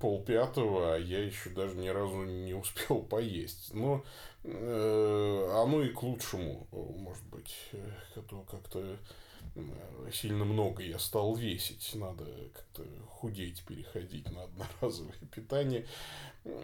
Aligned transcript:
полпятого, 0.01 0.95
а 0.95 0.99
я 0.99 1.23
еще 1.23 1.51
даже 1.51 1.77
ни 1.77 1.89
разу 1.89 2.25
не 2.25 2.55
успел 2.55 3.03
поесть. 3.03 3.73
Но 3.73 4.05
э, 4.43 5.51
оно 5.63 5.83
и 5.83 5.91
к 5.91 6.03
лучшему, 6.03 6.67
может 6.73 7.25
быть, 7.27 7.55
как-то 8.51 8.97
сильно 10.13 10.45
много 10.45 10.83
я 10.83 10.99
стал 10.99 11.35
весить. 11.35 11.93
Надо 11.95 12.25
как-то 12.53 12.85
худеть, 13.09 13.65
переходить 13.65 14.31
на 14.31 14.45
одноразовое 14.45 15.15
питание. 15.35 15.87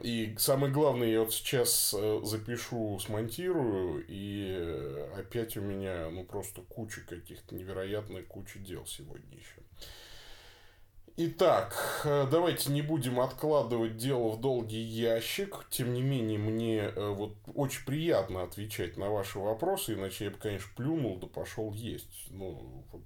И 0.03 0.35
самое 0.39 0.73
главное, 0.73 1.09
я 1.09 1.21
вот 1.21 1.33
сейчас 1.33 1.95
э, 1.99 2.21
запишу, 2.23 2.99
смонтирую, 3.01 4.05
и 4.07 5.09
опять 5.17 5.57
у 5.57 5.61
меня 5.61 6.09
ну 6.11 6.25
просто 6.25 6.63
куча 6.63 7.01
каких-то 7.01 7.55
невероятных 7.55 8.27
куча 8.29 8.59
дел 8.61 8.87
сегодня 8.87 9.37
еще. 9.37 9.63
Итак, 11.19 11.77
э, 12.05 12.27
давайте 12.31 12.73
не 12.73 12.81
будем 12.81 13.21
откладывать 13.21 13.99
дело 13.99 14.31
в 14.31 14.41
долгий 14.41 14.81
ящик. 14.81 15.67
Тем 15.69 15.93
не 15.93 16.01
менее, 16.01 16.39
мне 16.39 16.79
э, 16.79 17.11
вот 17.11 17.35
очень 17.55 17.85
приятно 17.85 18.45
отвечать 18.45 18.97
на 18.97 19.11
ваши 19.11 19.39
вопросы, 19.39 19.93
иначе 19.93 20.25
я 20.25 20.31
бы, 20.31 20.39
конечно, 20.39 20.71
плюнул 20.75 21.19
да 21.19 21.27
пошел 21.27 21.71
есть. 21.75 22.29
Ну, 22.31 22.87
вот 22.93 23.03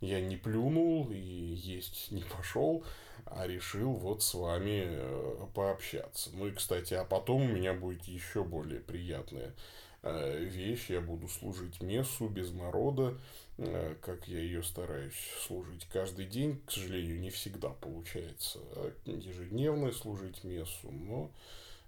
я 0.00 0.20
не 0.20 0.36
плюнул 0.36 1.08
и 1.12 1.16
есть 1.16 2.10
не 2.10 2.24
пошел, 2.24 2.82
а 3.24 3.46
решил 3.46 3.92
вот 3.92 4.24
с 4.24 4.34
вами 4.34 4.86
э, 4.86 5.46
пообщаться. 5.54 6.30
Ну 6.34 6.48
и, 6.48 6.50
кстати, 6.50 6.94
а 6.94 7.04
потом 7.04 7.42
у 7.42 7.46
меня 7.46 7.72
будет 7.72 8.02
еще 8.06 8.42
более 8.42 8.80
приятная 8.80 9.54
вещь. 10.02 10.90
Я 10.90 11.00
буду 11.00 11.28
служить 11.28 11.80
мессу 11.80 12.28
без 12.28 12.50
народа 12.50 13.16
как 13.56 14.26
я 14.26 14.40
ее 14.40 14.62
стараюсь 14.62 15.14
служить 15.46 15.86
каждый 15.92 16.26
день. 16.26 16.60
К 16.66 16.72
сожалению, 16.72 17.20
не 17.20 17.30
всегда 17.30 17.68
получается 17.68 18.58
ежедневно 19.04 19.92
служить 19.92 20.42
мессу, 20.42 20.90
но 20.90 21.30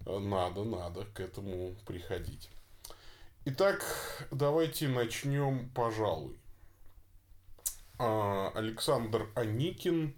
э, 0.06 0.18
надо, 0.18 0.64
надо 0.64 1.04
к 1.06 1.20
этому 1.20 1.74
приходить. 1.84 2.48
Итак, 3.46 3.84
давайте 4.30 4.88
начнем, 4.88 5.70
пожалуй. 5.70 6.36
А, 7.98 8.52
Александр 8.54 9.28
Аникин 9.34 10.14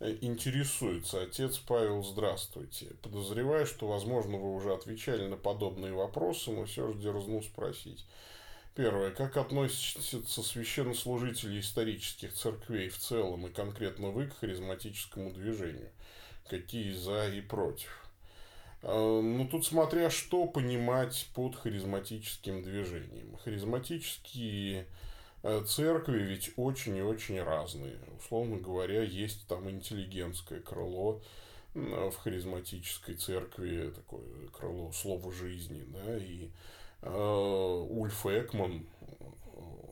э, 0.00 0.16
интересуется. 0.20 1.22
Отец 1.22 1.58
Павел, 1.58 2.02
здравствуйте. 2.02 2.94
Подозреваю, 3.02 3.66
что, 3.66 3.88
возможно, 3.88 4.38
вы 4.38 4.54
уже 4.54 4.72
отвечали 4.72 5.26
на 5.26 5.36
подобные 5.36 5.92
вопросы, 5.92 6.50
но 6.50 6.64
все 6.64 6.92
же 6.92 6.98
дерзну 6.98 7.42
спросить. 7.42 8.06
Первое. 8.78 9.10
Как 9.10 9.36
относятся 9.36 10.40
священнослужители 10.40 11.58
исторических 11.58 12.32
церквей 12.32 12.88
в 12.88 12.96
целом 12.96 13.44
и 13.48 13.50
конкретно 13.50 14.10
вы 14.10 14.28
к 14.28 14.38
харизматическому 14.38 15.32
движению? 15.32 15.90
Какие 16.48 16.92
за 16.92 17.26
и 17.28 17.40
против? 17.40 18.08
А, 18.82 19.20
ну, 19.20 19.48
тут 19.48 19.66
смотря 19.66 20.10
что 20.10 20.46
понимать 20.46 21.28
под 21.34 21.56
харизматическим 21.56 22.62
движением. 22.62 23.36
Харизматические 23.38 24.86
э, 25.42 25.64
церкви 25.66 26.22
ведь 26.22 26.52
очень 26.54 26.98
и 26.98 27.02
очень 27.02 27.42
разные. 27.42 27.98
Условно 28.16 28.58
говоря, 28.58 29.02
есть 29.02 29.48
там 29.48 29.68
интеллигентское 29.68 30.60
крыло 30.60 31.20
в 31.74 32.12
харизматической 32.12 33.16
церкви, 33.16 33.90
такое 33.90 34.22
крыло 34.56 34.92
слова 34.92 35.32
жизни, 35.32 35.84
да, 35.88 36.16
и 36.16 36.50
Ульф 37.02 38.26
Экман 38.26 38.86
э, 39.00 39.06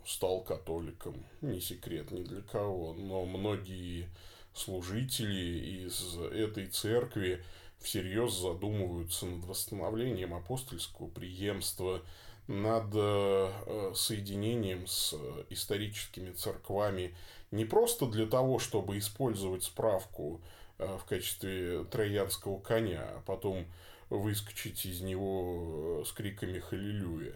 стал 0.05 0.43
католиком, 0.43 1.25
не 1.41 1.61
секрет 1.61 2.11
ни 2.11 2.23
для 2.23 2.43
кого, 2.43 2.95
но 2.95 3.25
многие 3.25 4.09
служители 4.53 5.85
из 5.87 6.19
этой 6.33 6.67
церкви 6.67 7.45
всерьез 7.79 8.33
задумываются 8.33 9.27
над 9.27 9.45
восстановлением 9.45 10.35
апостольского 10.35 11.09
преемства, 11.09 12.03
над 12.49 12.91
э, 12.95 13.93
соединением 13.95 14.87
с 14.87 15.15
историческими 15.51 16.33
церквами. 16.33 17.15
Не 17.53 17.65
просто 17.65 18.07
для 18.07 18.27
того, 18.27 18.59
чтобы 18.59 18.99
использовать 18.99 19.63
справку 19.63 20.41
в 20.79 21.05
качестве 21.09 21.85
троянского 21.85 22.61
коня, 22.61 23.03
а 23.17 23.23
потом 23.25 23.67
выскочить 24.11 24.85
из 24.87 25.01
него 25.01 26.01
э, 26.03 26.05
с 26.07 26.13
криками 26.13 26.59
«Халилюя». 26.59 27.35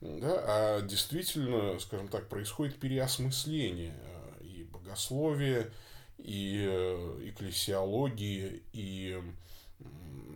Да, 0.00 0.42
а 0.46 0.80
действительно, 0.82 1.78
скажем 1.78 2.08
так, 2.08 2.28
происходит 2.28 2.78
переосмысление 2.78 3.94
э, 3.96 4.44
и 4.44 4.64
богословия, 4.64 5.70
и 6.18 6.64
э, 6.68 7.20
экклесиологии, 7.28 8.62
и 8.72 9.20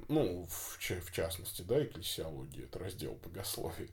ну, 0.08 0.46
в, 0.48 0.78
в 0.78 1.12
частности, 1.12 1.62
да, 1.62 1.82
экклесиология, 1.82 2.64
это 2.64 2.78
раздел 2.78 3.18
богословия. 3.24 3.88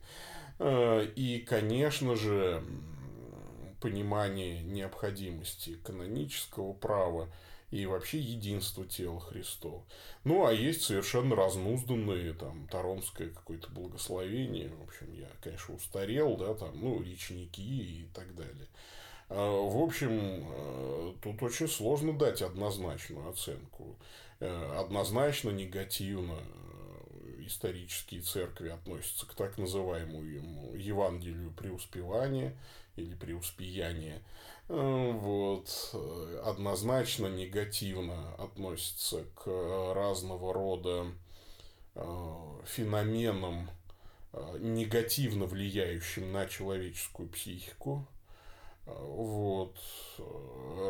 И, 1.16 1.44
конечно 1.48 2.14
же, 2.14 2.64
понимание 3.80 4.62
необходимости 4.62 5.74
канонического 5.84 6.72
права 6.72 7.28
и 7.74 7.86
вообще 7.86 8.20
единство 8.20 8.84
тела 8.86 9.18
Христова. 9.18 9.82
Ну, 10.22 10.46
а 10.46 10.52
есть 10.52 10.82
совершенно 10.82 11.34
разнузданные, 11.34 12.32
там, 12.32 12.68
Таромское 12.68 13.30
какое-то 13.30 13.68
благословение, 13.70 14.68
в 14.68 14.82
общем, 14.84 15.12
я, 15.12 15.26
конечно, 15.42 15.74
устарел, 15.74 16.36
да, 16.36 16.54
там, 16.54 16.80
ну, 16.80 17.02
речники 17.02 17.60
и 17.60 18.08
так 18.14 18.32
далее. 18.36 18.68
А, 19.28 19.50
в 19.50 19.82
общем, 19.82 20.10
э, 20.12 21.14
тут 21.20 21.42
очень 21.42 21.66
сложно 21.66 22.16
дать 22.16 22.42
однозначную 22.42 23.28
оценку. 23.28 23.96
Э, 24.38 24.76
однозначно 24.78 25.50
негативно 25.50 26.38
э, 26.38 27.42
исторические 27.44 28.20
церкви 28.20 28.68
относятся 28.68 29.26
к 29.26 29.34
так 29.34 29.58
называемому 29.58 30.76
Евангелию 30.76 31.50
преуспевания 31.50 32.56
или 32.94 33.16
преуспеяния. 33.16 34.22
Э, 34.68 35.10
вот, 35.12 35.90
э, 35.92 36.42
однозначно 36.44 37.26
негативно 37.26 38.34
относится 38.38 39.24
к 39.34 39.46
разного 39.94 40.52
рода 40.54 41.06
э, 41.94 42.60
феноменам 42.66 43.70
негативно 44.58 45.44
влияющим 45.44 46.32
на 46.32 46.46
человеческую 46.46 47.28
психику. 47.28 48.04
Вот, 48.84 49.78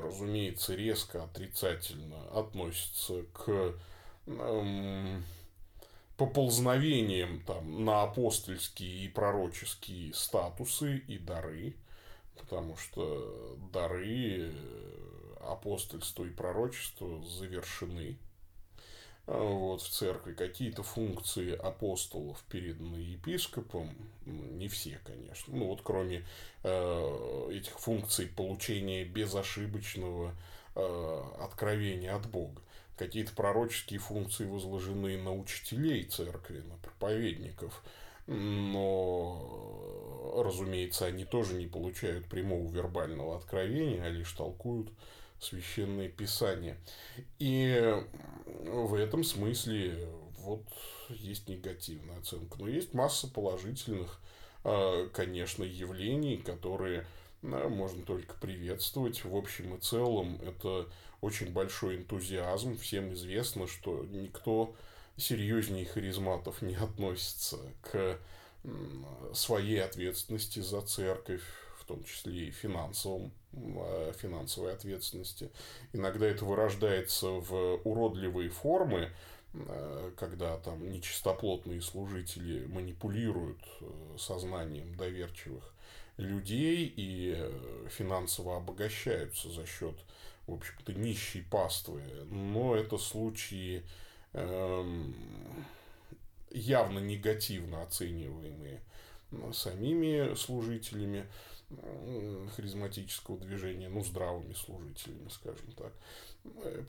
разумеется, 0.03 0.75
резко 0.75 1.25
отрицательно 1.25 2.27
относится 2.31 3.23
к 3.35 3.75
эм, 4.27 5.23
поползновением 6.17 7.43
там, 7.45 7.85
на 7.85 8.05
апостольские 8.05 9.05
и 9.05 9.09
пророческие 9.09 10.15
статусы 10.15 11.03
и 11.07 11.19
дары, 11.19 11.75
потому 12.39 12.77
что 12.77 13.57
дары 13.73 14.53
апостольства 15.41 16.25
и 16.25 16.31
пророчества 16.31 17.23
завершены 17.23 18.19
вот, 19.27 19.83
в 19.83 19.89
церкви. 19.89 20.35
Какие-то 20.35 20.83
функции 20.83 21.57
апостолов 21.57 22.43
переданы 22.49 22.97
епископом, 22.97 23.91
не 24.27 24.69
все, 24.69 25.01
конечно. 25.05 25.55
Ну, 25.57 25.69
вот 25.69 25.81
кроме 25.83 26.25
э, 26.63 27.51
этих 27.53 27.79
функций 27.79 28.27
получения 28.27 29.05
безошибочного 29.05 30.35
э, 30.75 31.23
откровения 31.41 32.15
от 32.15 32.29
Бога. 32.29 32.61
Какие-то 32.99 33.35
пророческие 33.35 33.99
функции 33.99 34.45
возложены 34.45 35.21
на 35.21 35.35
учителей 35.35 36.05
церкви, 36.05 36.61
на 36.61 36.77
проповедников. 36.77 37.83
Но, 38.27 39.63
разумеется, 40.43 41.07
они 41.07 41.25
тоже 41.25 41.55
не 41.55 41.67
получают 41.67 42.27
прямого 42.27 42.67
вербального 42.71 43.37
откровения, 43.37 44.03
а 44.03 44.09
лишь 44.09 44.33
толкуют 44.33 44.89
священные 45.41 46.09
писания. 46.09 46.77
И 47.39 47.95
в 48.47 48.95
этом 48.95 49.25
смысле 49.25 50.09
вот 50.39 50.65
есть 51.11 51.49
негативная 51.49 52.19
оценка. 52.19 52.57
Но 52.59 52.69
есть 52.69 52.95
масса 52.95 53.29
положительных, 53.29 54.21
а, 54.63 55.09
конечно, 55.09 55.65
явлений, 55.65 56.39
которые 56.39 57.07
можно 57.43 58.03
только 58.05 58.35
приветствовать. 58.37 59.23
В 59.25 59.37
общем 59.37 59.75
и 59.75 59.79
целом, 59.81 60.41
это 60.43 60.89
очень 61.21 61.53
большой 61.53 61.97
энтузиазм. 61.97 62.79
Всем 62.79 63.13
известно, 63.13 63.67
что 63.67 64.07
никто 64.11 64.75
серьезнее 65.17 65.87
харизматов 65.87 66.63
не 66.63 66.75
относится 66.75 67.59
к 67.83 68.19
своей 69.33 69.83
ответственности 69.83 70.61
за 70.61 70.81
церковь, 70.81 71.43
в 71.79 71.87
том 71.87 72.03
числе 72.05 72.49
и 72.49 72.51
финансовом, 72.51 73.31
а, 73.53 74.13
финансовой 74.13 74.73
ответственности. 74.73 75.51
Иногда 75.93 76.27
это 76.27 76.45
вырождается 76.47 77.29
в 77.29 77.81
уродливые 77.85 78.49
формы, 78.49 79.11
а, 79.53 80.13
когда 80.17 80.57
там 80.59 80.91
нечистоплотные 80.91 81.83
служители 81.83 82.67
манипулируют 82.67 83.61
э, 83.81 84.17
сознанием 84.19 84.95
доверчивых 84.95 85.75
людей 86.17 86.93
и 86.97 87.35
э, 87.37 87.89
финансово 87.91 88.57
обогащаются 88.57 89.51
за 89.51 89.67
счет, 89.67 89.97
в 90.47 90.55
общем-то, 90.55 90.95
нищей 90.95 91.43
паствы. 91.43 92.03
Но 92.31 92.75
это 92.75 92.97
случаи 92.97 93.85
явно 96.51 96.99
негативно 96.99 97.83
оцениваемые 97.83 98.81
самими 99.53 100.35
служителями 100.35 101.27
харизматического 102.57 103.39
движения, 103.39 103.89
ну, 103.89 104.05
здравыми 104.05 104.53
служителями, 104.53 105.29
скажем 105.29 105.73
так. 105.73 105.93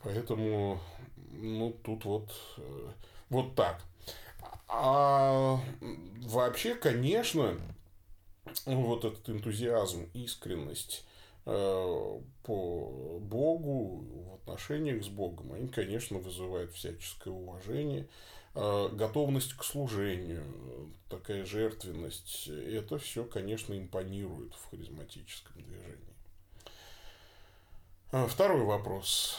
Поэтому, 0.03 0.79
ну, 1.31 1.71
тут 1.83 2.05
вот, 2.05 2.29
э, 2.57 2.91
вот 3.29 3.55
так. 3.55 3.81
А 4.67 5.59
вообще, 6.23 6.75
конечно, 6.75 7.57
вот 8.65 9.05
этот 9.05 9.29
энтузиазм, 9.29 10.09
искренность 10.13 11.05
э, 11.07 11.14
по 11.45 13.19
Богу, 13.21 14.03
в 14.29 14.33
отношениях 14.35 15.03
с 15.03 15.07
Богом, 15.07 15.53
они, 15.53 15.67
конечно, 15.67 16.17
вызывают 16.17 16.71
всяческое 16.73 17.33
уважение. 17.33 18.07
А, 18.55 18.89
готовность 18.89 19.53
к 19.53 19.63
служению, 19.63 20.43
такая 21.09 21.45
жертвенность, 21.45 22.47
это 22.47 22.97
все, 22.97 23.25
конечно, 23.25 23.77
импонирует 23.77 24.53
в 24.53 24.69
харизматическом 24.69 25.61
движении. 25.61 26.15
А, 28.11 28.27
второй 28.27 28.63
вопрос. 28.63 29.37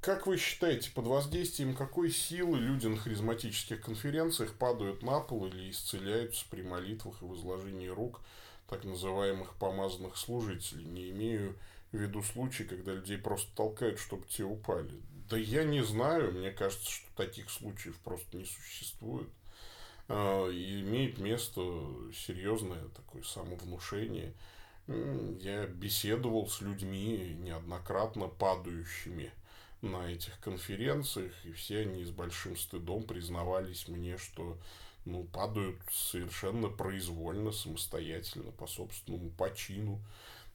Как 0.00 0.26
вы 0.26 0.36
считаете, 0.36 0.90
под 0.90 1.06
воздействием 1.06 1.76
какой 1.76 2.10
силы 2.10 2.58
люди 2.58 2.88
на 2.88 2.96
харизматических 2.96 3.80
конференциях 3.80 4.54
падают 4.54 5.02
на 5.04 5.20
пол 5.20 5.46
или 5.46 5.70
исцеляются 5.70 6.44
при 6.50 6.62
молитвах 6.62 7.22
и 7.22 7.24
возложении 7.24 7.86
рук 7.86 8.20
так 8.72 8.84
называемых 8.84 9.54
помазанных 9.56 10.16
служителей? 10.16 10.84
Не 10.84 11.10
имею 11.10 11.56
в 11.92 11.96
виду 11.98 12.22
случаи, 12.22 12.62
когда 12.62 12.94
людей 12.94 13.18
просто 13.18 13.54
толкают, 13.54 13.98
чтобы 13.98 14.24
те 14.26 14.44
упали. 14.44 14.90
Да 15.28 15.36
я 15.36 15.64
не 15.64 15.82
знаю, 15.84 16.32
мне 16.32 16.50
кажется, 16.50 16.90
что 16.90 17.06
таких 17.14 17.50
случаев 17.50 17.96
просто 17.98 18.36
не 18.38 18.46
существует. 18.46 19.28
А, 20.08 20.48
и 20.48 20.80
имеет 20.80 21.18
место 21.18 21.60
серьезное 22.14 22.88
такое 22.96 23.22
самовнушение. 23.22 24.32
Я 24.88 25.66
беседовал 25.66 26.48
с 26.48 26.60
людьми 26.60 27.36
неоднократно 27.40 28.28
падающими 28.28 29.32
на 29.82 30.10
этих 30.10 30.40
конференциях, 30.40 31.32
и 31.44 31.52
все 31.52 31.80
они 31.80 32.04
с 32.04 32.10
большим 32.10 32.56
стыдом 32.56 33.02
признавались 33.02 33.86
мне, 33.88 34.16
что 34.16 34.58
ну, 35.04 35.24
падают 35.24 35.78
совершенно 35.90 36.68
произвольно, 36.68 37.52
самостоятельно, 37.52 38.52
по 38.52 38.66
собственному 38.66 39.30
почину. 39.30 40.00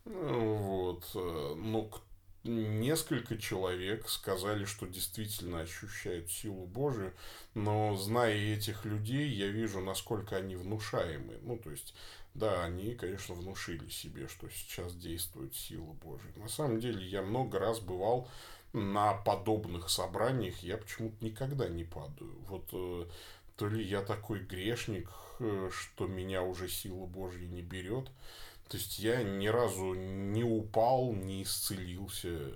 Вот. 0.06 1.10
Э, 1.16 1.56
но 1.58 1.90
несколько 2.48 3.38
человек 3.38 4.08
сказали, 4.10 4.66
что 4.66 4.88
действительно 4.88 5.62
ощущают 5.62 6.32
силу 6.32 6.66
Божию, 6.66 7.14
но 7.54 7.96
зная 7.96 8.56
этих 8.56 8.86
людей, 8.86 9.30
я 9.30 9.48
вижу, 9.48 9.82
насколько 9.82 10.38
они 10.38 10.56
внушаемы. 10.56 11.38
Ну, 11.42 11.58
то 11.58 11.72
есть, 11.72 11.94
да, 12.34 12.64
они, 12.64 12.96
конечно, 12.96 13.36
внушили 13.36 13.90
себе, 13.90 14.28
что 14.28 14.50
сейчас 14.50 14.96
действует 14.96 15.56
сила 15.56 15.94
Божия. 15.94 16.32
На 16.36 16.48
самом 16.48 16.80
деле, 16.80 17.06
я 17.06 17.22
много 17.22 17.60
раз 17.60 17.80
бывал 17.80 18.30
на 18.74 19.14
подобных 19.14 19.90
собраниях, 19.90 20.60
я 20.60 20.78
почему-то 20.78 21.24
никогда 21.24 21.68
не 21.68 21.84
падаю. 21.84 22.38
Вот 22.48 22.70
э, 22.74 23.06
то 23.58 23.68
ли 23.68 23.84
я 23.84 24.02
такой 24.02 24.40
грешник, 24.40 25.10
э, 25.40 25.70
что 25.72 26.08
меня 26.08 26.44
уже 26.44 26.70
сила 26.70 27.06
Божья 27.06 27.48
не 27.48 27.62
берет, 27.62 28.10
то 28.70 28.78
есть 28.78 29.00
я 29.00 29.24
ни 29.24 29.48
разу 29.48 29.94
не 29.94 30.44
упал, 30.44 31.14
не 31.14 31.44
исцелился 31.44 32.28
э, 32.30 32.52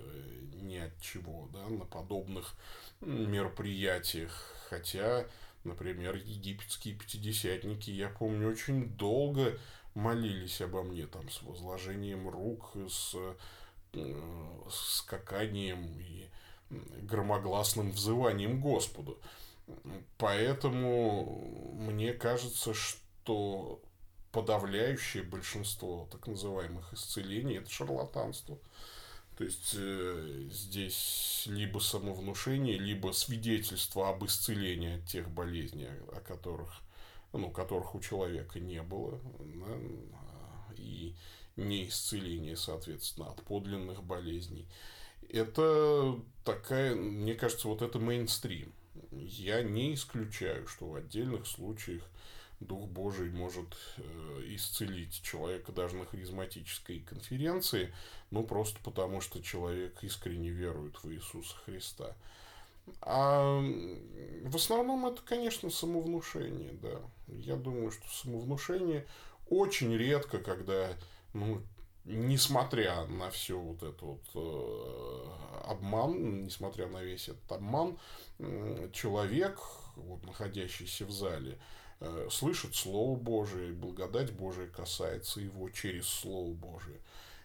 ни 0.60 0.76
от 0.76 0.98
чего, 1.00 1.48
да, 1.52 1.66
на 1.68 1.84
подобных 1.84 2.54
мероприятиях. 3.00 4.54
Хотя, 4.68 5.26
например, 5.64 6.16
египетские 6.16 6.94
пятидесятники, 6.94 7.90
я 7.90 8.08
помню, 8.08 8.48
очень 8.48 8.90
долго 8.90 9.58
молились 9.94 10.60
обо 10.60 10.82
мне 10.82 11.06
там 11.06 11.28
с 11.30 11.42
возложением 11.42 12.28
рук, 12.28 12.76
с 12.88 13.14
э, 13.94 14.22
скаканием 14.70 15.98
и 15.98 16.28
громогласным 17.02 17.90
взыванием 17.90 18.60
Господу. 18.60 19.18
Поэтому 20.18 21.74
мне 21.74 22.12
кажется, 22.12 22.74
что 22.74 23.82
подавляющее 24.32 25.22
большинство 25.22 26.08
так 26.10 26.26
называемых 26.26 26.92
исцелений 26.94 27.58
это 27.58 27.70
шарлатанство. 27.70 28.58
То 29.36 29.44
есть 29.44 29.74
э, 29.76 30.48
здесь 30.50 31.44
либо 31.46 31.78
самовнушение, 31.78 32.78
либо 32.78 33.12
свидетельство 33.12 34.08
об 34.08 34.24
исцелении 34.24 34.98
от 34.98 35.06
тех 35.06 35.30
болезней, 35.30 35.88
о 36.12 36.20
которых, 36.20 36.70
ну, 37.32 37.50
которых 37.50 37.94
у 37.94 38.00
человека 38.00 38.60
не 38.60 38.82
было, 38.82 39.20
да, 39.38 40.74
и 40.76 41.14
не 41.56 41.88
исцеление, 41.88 42.56
соответственно, 42.56 43.30
от 43.30 43.42
подлинных 43.42 44.02
болезней. 44.02 44.66
Это 45.28 46.20
такая, 46.44 46.94
мне 46.94 47.34
кажется, 47.34 47.68
вот 47.68 47.82
это 47.82 47.98
мейнстрим. 47.98 48.72
Я 49.12 49.62
не 49.62 49.94
исключаю, 49.94 50.66
что 50.66 50.86
в 50.86 50.94
отдельных 50.94 51.46
случаях 51.46 52.02
Дух 52.60 52.88
Божий 52.88 53.30
может 53.30 53.76
э, 53.96 54.42
исцелить 54.48 55.20
человека 55.22 55.72
даже 55.72 55.96
на 55.96 56.06
харизматической 56.06 57.00
конференции, 57.00 57.92
ну 58.30 58.44
просто 58.44 58.78
потому, 58.82 59.20
что 59.20 59.42
человек 59.42 60.02
искренне 60.02 60.50
верует 60.50 61.02
в 61.02 61.10
Иисуса 61.10 61.56
Христа. 61.64 62.16
А 63.00 63.60
в 64.44 64.56
основном 64.56 65.06
это, 65.06 65.20
конечно, 65.22 65.70
самовнушение, 65.70 66.72
да. 66.82 67.00
Я 67.28 67.56
думаю, 67.56 67.90
что 67.90 68.08
самовнушение 68.08 69.06
очень 69.48 69.94
редко, 69.96 70.38
когда, 70.38 70.96
ну, 71.32 71.62
несмотря 72.04 73.06
на 73.06 73.30
все 73.30 73.58
вот 73.58 73.82
это 73.82 74.04
вот 74.04 74.24
э, 74.34 75.70
обман, 75.70 76.44
несмотря 76.44 76.88
на 76.88 77.02
весь 77.02 77.28
этот 77.28 77.50
обман, 77.52 77.98
э, 78.38 78.90
человек, 78.92 79.60
вот 79.96 80.24
находящийся 80.24 81.06
в 81.06 81.10
зале, 81.12 81.58
э, 82.00 82.28
слышит 82.30 82.74
Слово 82.74 83.16
Божие, 83.16 83.70
и 83.70 83.74
благодать 83.74 84.32
Божия 84.32 84.66
касается 84.66 85.40
его 85.40 85.70
через 85.70 86.06
Слово 86.06 86.52
Божие. 86.52 87.00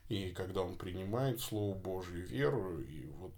И 0.10 0.32
когда 0.32 0.62
он 0.62 0.78
принимает 0.78 1.42
Слово 1.42 1.76
Божие, 1.76 2.22
веру, 2.22 2.80
и 2.80 3.06
вот 3.08 3.36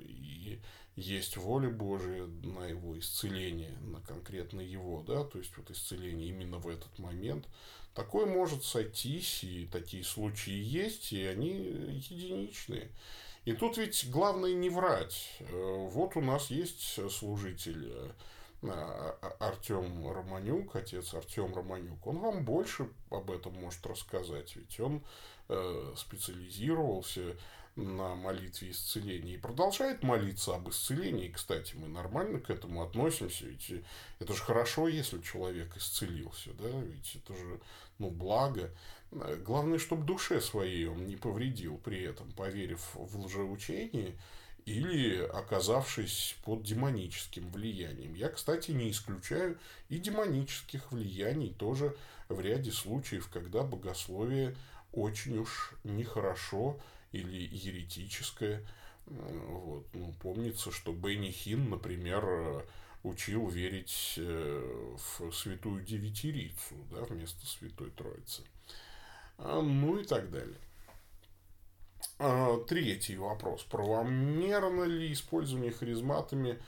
и 0.00 0.60
есть 0.94 1.36
воля 1.36 1.70
Божия 1.70 2.26
на 2.26 2.66
его 2.66 2.98
исцеление, 2.98 3.76
на 3.80 4.00
конкретно 4.00 4.60
его, 4.60 5.02
да, 5.02 5.24
то 5.24 5.38
есть 5.38 5.56
вот 5.56 5.70
исцеление 5.70 6.28
именно 6.28 6.58
в 6.58 6.68
этот 6.68 6.98
момент, 6.98 7.48
такое 7.94 8.26
может 8.26 8.64
сойтись, 8.64 9.44
и 9.44 9.66
такие 9.70 10.04
случаи 10.04 10.52
есть, 10.52 11.12
и 11.12 11.24
они 11.26 11.50
единичные. 11.50 12.90
И 13.44 13.52
тут 13.52 13.76
ведь 13.76 14.08
главное 14.10 14.52
не 14.52 14.70
врать. 14.70 15.36
Э, 15.40 15.88
вот 15.90 16.16
у 16.16 16.20
нас 16.20 16.50
есть 16.50 17.10
служитель 17.10 17.90
э, 17.90 18.10
а, 18.64 19.18
а, 19.20 19.48
Артем 19.48 20.08
Романюк, 20.08 20.76
отец 20.76 21.14
Артем 21.14 21.52
Романюк, 21.52 22.06
он 22.06 22.18
вам 22.18 22.44
больше 22.44 22.88
об 23.10 23.32
этом 23.32 23.54
может 23.54 23.84
рассказать, 23.86 24.54
ведь 24.54 24.78
он 24.78 25.02
э, 25.48 25.94
специализировался 25.96 27.36
на 27.76 28.14
молитве 28.14 28.70
исцеления 28.70 29.34
и 29.34 29.38
продолжает 29.38 30.02
молиться 30.02 30.54
об 30.54 30.68
исцелении. 30.68 31.28
Кстати, 31.28 31.74
мы 31.74 31.88
нормально 31.88 32.38
к 32.38 32.50
этому 32.50 32.82
относимся, 32.82 33.46
ведь 33.46 33.72
это 34.18 34.34
же 34.34 34.42
хорошо, 34.42 34.88
если 34.88 35.20
человек 35.20 35.76
исцелился, 35.76 36.50
да, 36.54 36.68
ведь 36.68 37.16
это 37.16 37.34
же, 37.34 37.60
ну, 37.98 38.10
благо. 38.10 38.70
Главное, 39.10 39.78
чтобы 39.78 40.04
душе 40.04 40.40
своей 40.40 40.86
он 40.86 41.06
не 41.06 41.16
повредил 41.16 41.78
при 41.78 42.02
этом, 42.02 42.30
поверив 42.32 42.94
в 42.94 43.18
лжеучение 43.24 44.16
или 44.64 45.18
оказавшись 45.24 46.36
под 46.44 46.62
демоническим 46.62 47.50
влиянием. 47.50 48.14
Я, 48.14 48.28
кстати, 48.28 48.70
не 48.70 48.90
исключаю 48.90 49.58
и 49.88 49.98
демонических 49.98 50.92
влияний 50.92 51.52
тоже 51.52 51.96
в 52.28 52.40
ряде 52.40 52.70
случаев, 52.70 53.28
когда 53.28 53.62
богословие 53.62 54.54
очень 54.92 55.38
уж 55.38 55.72
нехорошо 55.84 56.78
или 57.12 57.48
еретическое. 57.52 58.66
Вот. 59.06 59.86
Ну, 59.94 60.12
помнится, 60.20 60.70
что 60.70 60.92
Бенни 60.92 61.30
Хин, 61.30 61.70
например, 61.70 62.64
учил 63.02 63.48
верить 63.48 64.14
э, 64.16 64.96
в 65.18 65.32
святую 65.32 65.84
девятирицу 65.84 66.76
да, 66.90 67.02
вместо 67.04 67.46
святой 67.46 67.90
троицы. 67.90 68.42
А, 69.38 69.60
ну 69.60 69.98
и 69.98 70.04
так 70.04 70.30
далее. 70.30 70.60
А, 72.18 72.58
третий 72.64 73.16
вопрос. 73.16 73.64
Правомерно 73.64 74.84
ли 74.84 75.12
использование 75.12 75.72
харизматами 75.72 76.62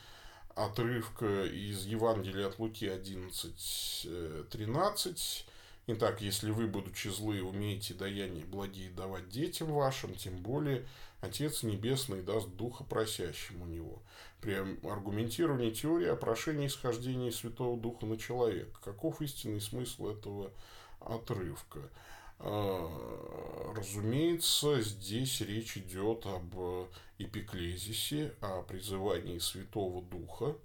отрывка 0.55 1.45
из 1.45 1.85
Евангелия 1.85 2.47
от 2.47 2.59
Луки 2.59 2.85
11.13 2.85 5.45
Итак, 5.87 6.19
если 6.21 6.49
вы, 6.49 6.65
будучи 6.65 7.09
злые, 7.09 7.43
умеете 7.43 7.93
даяния 7.93 8.43
благие 8.43 8.89
давать 8.89 9.29
детям 9.29 9.71
вашим, 9.71 10.15
тем 10.15 10.37
более 10.37 10.87
Отец 11.21 11.61
Небесный 11.61 12.23
даст 12.23 12.49
Духа 12.55 12.83
просящим 12.83 13.61
у 13.61 13.67
него. 13.67 14.01
При 14.41 14.53
аргументировании 14.53 15.69
теории 15.69 16.07
о 16.07 16.15
прошении 16.15 16.65
исхождения 16.65 17.31
Святого 17.31 17.79
Духа 17.79 18.07
на 18.07 18.17
человека. 18.17 18.79
Каков 18.83 19.21
истинный 19.21 19.61
смысл 19.61 20.09
этого 20.09 20.51
отрывка? 20.99 21.81
А, 22.39 23.73
разумеется, 23.75 24.81
здесь 24.81 25.39
речь 25.41 25.77
идет 25.77 26.25
об 26.25 26.55
эпиклезисе, 27.19 28.33
о 28.41 28.63
призывании 28.63 29.37
Святого 29.37 30.01
Духа 30.01 30.57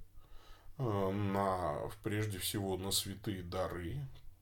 а, 0.78 1.12
на, 1.12 1.90
прежде 2.02 2.38
всего 2.38 2.78
на 2.78 2.90
святые 2.90 3.42
дары, 3.42 3.98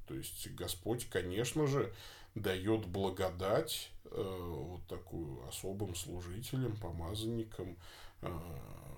то 0.09 0.15
есть 0.15 0.51
Господь, 0.55 1.07
конечно 1.09 1.67
же, 1.67 1.93
дает 2.35 2.87
благодать 2.87 3.91
э, 4.05 4.11
вот 4.11 4.87
такую 4.87 5.47
особым 5.47 5.95
служителям, 5.95 6.77
помазанникам, 6.77 7.77
э, 8.23 8.29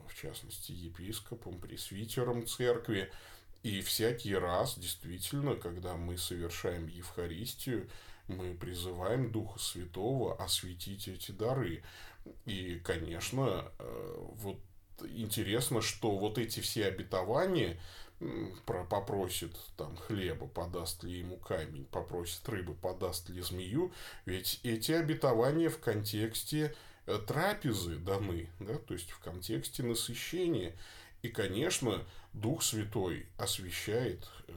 в 0.08 0.14
частности, 0.14 0.72
епископам, 0.72 1.58
пресвитерам 1.58 2.46
церкви. 2.46 3.10
И 3.62 3.82
всякий 3.82 4.34
раз, 4.34 4.78
действительно, 4.78 5.54
когда 5.56 5.94
мы 5.94 6.16
совершаем 6.16 6.86
Евхаристию, 6.86 7.90
мы 8.26 8.54
призываем 8.54 9.32
Духа 9.32 9.58
Святого 9.58 10.42
осветить 10.42 11.08
эти 11.08 11.32
дары. 11.32 11.82
И, 12.46 12.80
конечно, 12.84 13.70
э, 13.78 14.16
вот 14.34 14.60
интересно, 15.02 15.80
что 15.82 16.16
вот 16.16 16.38
эти 16.38 16.60
все 16.60 16.86
обетования, 16.86 17.80
попросит 18.66 19.56
там 19.76 19.96
хлеба, 19.96 20.46
подаст 20.46 21.04
ли 21.04 21.18
ему 21.18 21.36
камень, 21.36 21.86
попросит 21.86 22.46
рыбы, 22.48 22.74
подаст 22.74 23.28
ли 23.30 23.40
змею, 23.40 23.92
ведь 24.26 24.60
эти 24.62 24.92
обетования 24.92 25.70
в 25.70 25.78
контексте 25.78 26.74
э, 27.06 27.18
трапезы 27.26 27.96
даны, 27.96 28.48
да, 28.58 28.76
то 28.78 28.94
есть 28.94 29.10
в 29.10 29.18
контексте 29.20 29.82
насыщения. 29.82 30.74
И, 31.22 31.28
конечно, 31.28 32.04
Дух 32.32 32.62
Святой 32.62 33.26
освещает 33.36 34.28
э, 34.48 34.52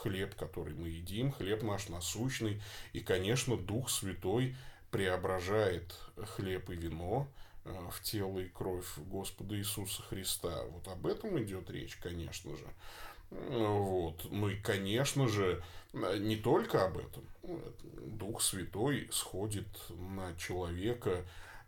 хлеб, 0.00 0.34
который 0.34 0.74
мы 0.74 0.88
едим, 0.88 1.32
хлеб 1.32 1.62
наш 1.62 1.88
насущный, 1.88 2.60
и, 2.92 3.00
конечно, 3.00 3.56
Дух 3.56 3.90
Святой 3.90 4.56
преображает 4.90 5.94
хлеб 6.36 6.70
и 6.70 6.74
вино, 6.74 7.28
в 7.64 8.02
тело 8.02 8.38
и 8.38 8.48
кровь 8.48 8.86
Господа 8.98 9.56
Иисуса 9.56 10.02
Христа. 10.02 10.64
Вот 10.64 10.88
об 10.88 11.06
этом 11.06 11.40
идет 11.42 11.70
речь, 11.70 11.96
конечно 11.96 12.56
же. 12.56 12.66
Вот. 13.30 14.26
Ну 14.30 14.48
и, 14.48 14.56
конечно 14.56 15.28
же, 15.28 15.62
не 15.92 16.36
только 16.36 16.84
об 16.84 16.98
этом. 16.98 17.24
Дух 18.18 18.42
Святой 18.42 19.08
сходит 19.10 19.66
на 19.90 20.34
человека, 20.36 21.24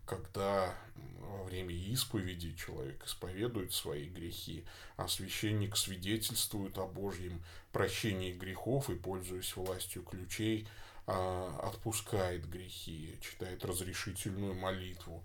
когда 0.06 0.74
во 1.20 1.44
время 1.44 1.74
исповеди 1.74 2.54
человек 2.54 3.04
исповедует 3.06 3.72
свои 3.72 4.08
грехи, 4.08 4.64
а 4.96 5.08
священник 5.08 5.76
свидетельствует 5.76 6.78
о 6.78 6.86
Божьем 6.86 7.42
прощении 7.72 8.32
грехов 8.32 8.90
и, 8.90 8.94
пользуясь 8.94 9.56
властью 9.56 10.02
ключей, 10.02 10.68
а, 11.06 11.60
отпускает 11.62 12.48
грехи, 12.48 13.18
читает 13.20 13.64
разрешительную 13.64 14.54
молитву. 14.54 15.22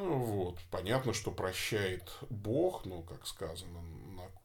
Ну 0.00 0.18
вот, 0.18 0.58
понятно, 0.70 1.12
что 1.12 1.32
прощает 1.32 2.08
Бог, 2.30 2.84
ну, 2.84 3.02
как 3.02 3.26
сказано, 3.26 3.82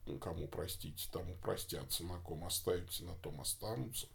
на 0.08 0.18
кому 0.18 0.48
простите, 0.48 1.08
тому 1.12 1.36
простятся, 1.44 2.04
на 2.04 2.18
ком 2.18 2.44
оставите, 2.44 3.04
на 3.04 3.14
том 3.18 3.40
останутся. 3.40 4.08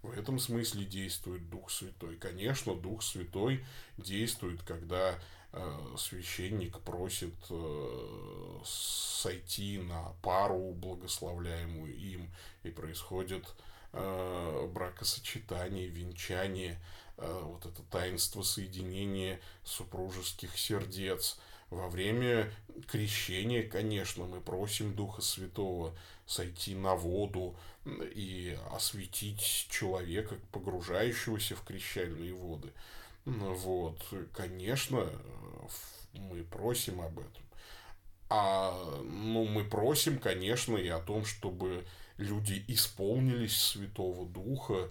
В 0.00 0.10
этом 0.18 0.38
смысле 0.38 0.86
действует 0.86 1.50
Дух 1.50 1.70
Святой. 1.70 2.16
Конечно, 2.16 2.74
Дух 2.74 3.02
Святой 3.02 3.62
действует, 3.98 4.62
когда 4.62 5.18
э, 5.52 5.94
священник 5.98 6.80
просит 6.80 7.34
э, 7.50 8.58
сойти 8.64 9.78
на 9.78 10.14
пару, 10.22 10.72
благословляемую 10.72 11.94
им, 11.94 12.30
и 12.62 12.70
происходит 12.70 13.44
э, 13.92 14.70
бракосочетание, 14.72 15.88
венчание– 15.88 16.80
вот 17.16 17.66
это 17.66 17.82
таинство 17.90 18.42
соединения 18.42 19.40
супружеских 19.64 20.58
сердец. 20.58 21.38
Во 21.70 21.88
время 21.88 22.52
крещения, 22.86 23.66
конечно, 23.66 24.24
мы 24.24 24.40
просим 24.40 24.94
Духа 24.94 25.22
Святого 25.22 25.96
сойти 26.26 26.74
на 26.74 26.94
воду 26.94 27.56
и 27.86 28.58
осветить 28.72 29.68
человека, 29.70 30.38
погружающегося 30.50 31.56
в 31.56 31.62
крещальные 31.62 32.34
воды. 32.34 32.72
Вот, 33.24 34.02
конечно, 34.34 35.08
мы 36.12 36.42
просим 36.44 37.00
об 37.00 37.18
этом. 37.20 37.42
А 38.28 39.00
ну, 39.02 39.44
мы 39.46 39.64
просим, 39.64 40.18
конечно, 40.18 40.76
и 40.76 40.88
о 40.88 41.00
том, 41.00 41.24
чтобы 41.24 41.86
люди 42.16 42.64
исполнились 42.68 43.56
Святого 43.56 44.26
Духа, 44.26 44.90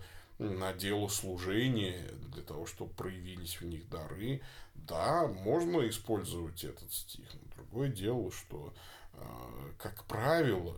на 0.50 0.74
дело 0.74 1.08
служения, 1.08 2.08
для 2.34 2.42
того, 2.42 2.66
чтобы 2.66 2.92
проявились 2.94 3.62
в 3.62 3.66
них 3.66 3.88
дары, 3.90 4.42
да, 4.74 5.28
можно 5.28 5.88
использовать 5.88 6.64
этот 6.64 6.92
стих. 6.92 7.28
Но 7.34 7.56
другое 7.56 7.90
дело, 7.90 8.32
что, 8.32 8.74
а, 9.14 9.74
как 9.78 10.04
правило, 10.06 10.76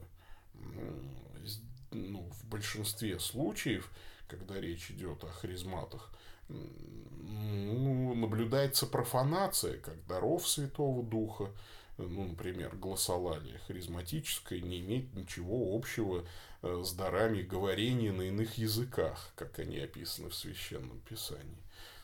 ну, 1.91 2.29
в 2.29 2.46
большинстве 2.48 3.20
случаев, 3.20 3.89
когда 4.27 4.60
речь 4.60 4.91
идет 4.91 5.24
о 5.24 5.27
харизматах, 5.27 6.12
ну, 6.50 8.13
наблюдается 8.15 8.86
профанация 8.86 9.77
как 9.79 10.05
даров 10.08 10.48
Святого 10.48 11.03
Духа, 11.03 11.51
ну, 11.98 12.27
например, 12.27 12.75
гласолалие 12.75 13.60
харизматическое 13.67 14.60
не 14.60 14.82
имеет 14.82 15.13
ничего 15.15 15.75
общего 15.75 16.25
с 16.63 16.93
дарами 16.93 17.41
говорения 17.41 18.12
на 18.12 18.24
иных 18.24 18.58
языках, 18.58 19.32
как 19.36 19.60
они 19.60 19.77
описаны 19.79 20.29
в 20.29 20.36
Священном 20.36 21.00
Писании. 21.01 21.62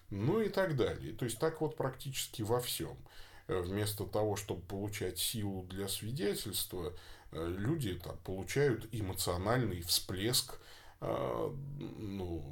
Ну 0.09 0.41
и 0.41 0.49
так 0.49 0.75
далее. 0.75 1.13
То 1.13 1.25
есть 1.25 1.39
так 1.39 1.61
вот 1.61 1.75
практически 1.77 2.41
во 2.41 2.59
всем. 2.59 2.97
Э, 3.47 3.61
вместо 3.61 4.05
того, 4.05 4.35
чтобы 4.35 4.61
получать 4.61 5.17
силу 5.17 5.63
для 5.63 5.87
свидетельства, 5.87 6.93
люди 7.31 7.93
там, 7.93 8.17
получают 8.25 8.87
эмоциональный 8.91 9.81
всплеск, 9.81 10.59
ну, 10.99 12.43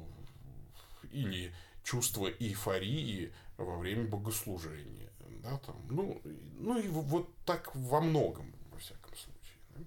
или 1.10 1.52
чувство 1.82 2.28
эйфории 2.28 3.32
во 3.56 3.76
время 3.76 4.06
богослужения. 4.06 5.10
Да, 5.42 5.58
там, 5.58 5.76
ну, 5.90 6.20
ну 6.58 6.78
и 6.78 6.88
вот 6.88 7.28
так 7.44 7.74
во 7.74 8.00
многом, 8.00 8.52
во 8.70 8.78
всяком 8.78 9.16
случае. 9.16 9.58
Да. 9.74 9.84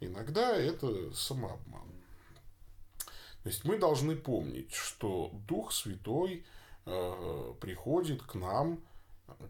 Иногда 0.00 0.56
это 0.56 1.12
самообман. 1.12 1.88
То 3.42 3.48
есть 3.48 3.64
мы 3.64 3.78
должны 3.78 4.16
помнить, 4.16 4.72
что 4.72 5.30
Дух 5.46 5.72
Святой 5.72 6.44
э, 6.86 7.54
приходит 7.60 8.22
к 8.22 8.34
нам 8.34 8.80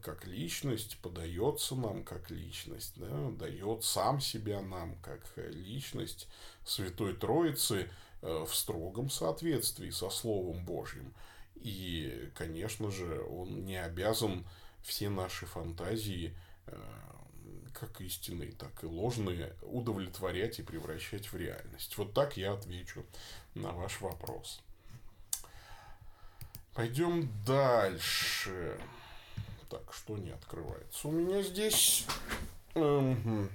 как 0.03 0.27
личность, 0.27 0.99
подается 1.03 1.75
нам 1.75 2.05
как 2.05 2.31
личность, 2.31 2.95
да, 2.97 3.31
дает 3.31 3.85
сам 3.85 4.21
себя 4.21 4.61
нам 4.61 4.97
как 4.97 5.21
личность 5.37 6.29
Святой 6.65 7.15
Троицы 7.15 7.91
э, 8.23 8.45
в 8.47 8.55
строгом 8.55 9.11
соответствии 9.11 9.91
со 9.91 10.11
Словом 10.11 10.65
Божьим. 10.65 11.15
И, 11.55 12.31
конечно 12.35 12.91
же, 12.91 13.21
он 13.23 13.65
не 13.65 13.77
обязан 13.77 14.47
все 14.83 15.09
наши 15.09 15.47
фантазии, 15.47 16.37
э, 16.67 16.77
как 17.79 18.01
истинные, 18.01 18.53
так 18.53 18.83
и 18.83 18.87
ложные, 18.87 19.55
удовлетворять 19.63 20.59
и 20.59 20.63
превращать 20.63 21.33
в 21.33 21.37
реальность. 21.37 21.97
Вот 21.97 22.13
так 22.13 22.37
я 22.37 22.53
отвечу 22.53 23.05
на 23.55 23.73
ваш 23.73 24.01
вопрос. 24.01 24.61
Пойдем 26.75 27.31
дальше. 27.45 28.79
Так, 29.69 29.93
что 29.93 30.17
не 30.17 30.31
открывается? 30.31 31.09
У 31.09 31.13
меня 31.13 31.43
здесь... 31.43 32.07
Э, 32.75 33.49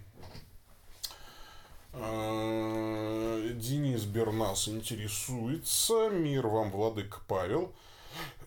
Денис 3.56 4.04
Бернас 4.06 4.68
интересуется. 4.68 6.10
Мир 6.10 6.48
вам, 6.48 6.72
Владык 6.72 7.22
Павел. 7.28 7.74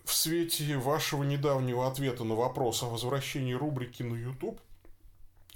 В 0.03 0.13
свете 0.13 0.77
вашего 0.77 1.23
недавнего 1.23 1.87
ответа 1.87 2.23
на 2.23 2.35
вопрос 2.35 2.83
о 2.83 2.89
возвращении 2.89 3.53
рубрики 3.53 4.03
на 4.03 4.15
YouTube 4.15 4.59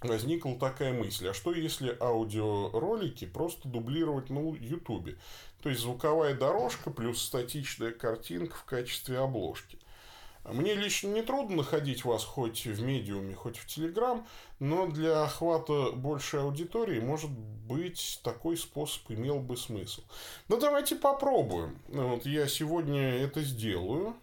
возникла 0.02 0.58
такая 0.58 0.94
мысль, 0.94 1.30
а 1.30 1.34
что 1.34 1.54
если 1.54 1.96
аудиоролики 2.00 3.26
просто 3.26 3.68
дублировать 3.68 4.30
на 4.30 4.54
YouTube? 4.54 5.18
То 5.62 5.70
есть 5.70 5.82
звуковая 5.82 6.36
дорожка 6.36 6.90
плюс 6.90 7.22
статичная 7.22 7.92
картинка 7.92 8.56
в 8.56 8.64
качестве 8.66 9.20
обложки. 9.20 9.78
Мне 10.44 10.74
лично 10.74 11.10
не 11.10 11.22
трудно 11.22 11.58
находить 11.58 12.04
вас 12.04 12.24
хоть 12.24 12.66
в 12.66 12.82
медиуме, 12.82 13.36
хоть 13.36 13.58
в 13.58 13.68
Телеграм, 13.68 14.26
но 14.60 14.88
для 14.88 15.24
охвата 15.24 15.92
большей 15.92 16.42
аудитории, 16.42 17.00
может 17.00 17.30
быть, 17.30 18.20
такой 18.24 18.58
способ 18.58 19.04
имел 19.10 19.40
бы 19.40 19.56
смысл. 19.56 20.02
Ну, 20.48 20.58
давайте 20.58 20.96
попробуем. 20.96 21.78
Вот 21.90 22.26
я 22.26 22.48
сегодня 22.48 23.18
это 23.18 23.44
сделаю. 23.44 24.16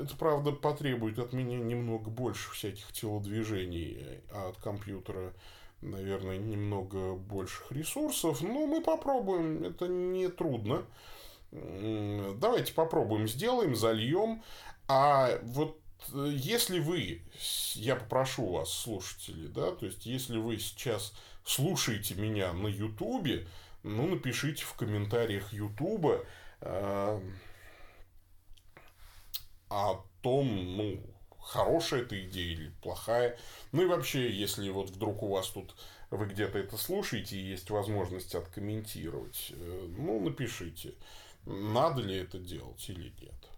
Это, 0.00 0.16
правда, 0.16 0.52
потребует 0.52 1.18
от 1.18 1.32
меня 1.32 1.58
немного 1.58 2.10
больше 2.10 2.50
всяких 2.52 2.92
телодвижений, 2.92 4.20
а 4.30 4.48
от 4.50 4.56
компьютера, 4.58 5.32
наверное, 5.80 6.38
немного 6.38 7.14
больших 7.14 7.72
ресурсов. 7.72 8.42
Но 8.42 8.66
мы 8.66 8.82
попробуем. 8.82 9.64
Это 9.64 9.88
не 9.88 10.28
трудно. 10.28 10.84
Давайте 11.50 12.72
попробуем, 12.72 13.28
сделаем, 13.28 13.76
зальем. 13.76 14.42
А 14.88 15.38
вот 15.42 15.78
э, 16.14 16.30
если 16.34 16.80
вы, 16.80 17.22
я 17.74 17.96
попрошу 17.96 18.50
вас, 18.50 18.72
слушатели, 18.72 19.46
да, 19.46 19.70
то 19.70 19.86
есть 19.86 20.06
если 20.06 20.38
вы 20.38 20.58
сейчас 20.58 21.14
слушаете 21.44 22.14
меня 22.14 22.52
на 22.52 22.68
Ютубе, 22.68 23.46
ну, 23.82 24.06
напишите 24.06 24.64
в 24.64 24.74
комментариях 24.74 25.52
Ютуба 25.52 26.24
э, 26.60 27.20
о 29.72 30.04
том, 30.22 30.76
ну, 30.76 31.00
хорошая 31.40 32.02
эта 32.02 32.22
идея 32.26 32.52
или 32.52 32.72
плохая. 32.82 33.38
Ну 33.72 33.82
и 33.82 33.86
вообще, 33.86 34.30
если 34.30 34.68
вот 34.70 34.90
вдруг 34.90 35.22
у 35.22 35.28
вас 35.28 35.48
тут 35.48 35.74
вы 36.10 36.26
где-то 36.26 36.58
это 36.58 36.76
слушаете 36.76 37.36
и 37.36 37.42
есть 37.42 37.70
возможность 37.70 38.34
откомментировать, 38.34 39.52
э, 39.54 39.88
ну, 39.96 40.20
напишите, 40.20 40.94
надо 41.46 42.02
ли 42.02 42.16
это 42.16 42.38
делать 42.38 42.88
или 42.90 43.12
нет. 43.20 43.48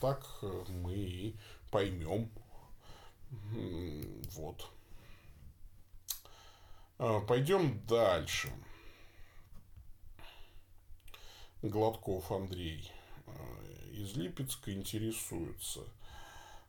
Так 0.00 0.24
э, 0.42 0.64
мы 0.68 0.94
и 0.94 1.36
поймем. 1.70 2.30
Вот. 4.32 4.70
Пойдем 7.26 7.80
дальше. 7.86 8.50
Гладков 11.62 12.32
Андрей 12.32 12.90
э, 12.90 12.99
из 13.92 14.16
Липецка 14.16 14.72
интересуется. 14.72 15.80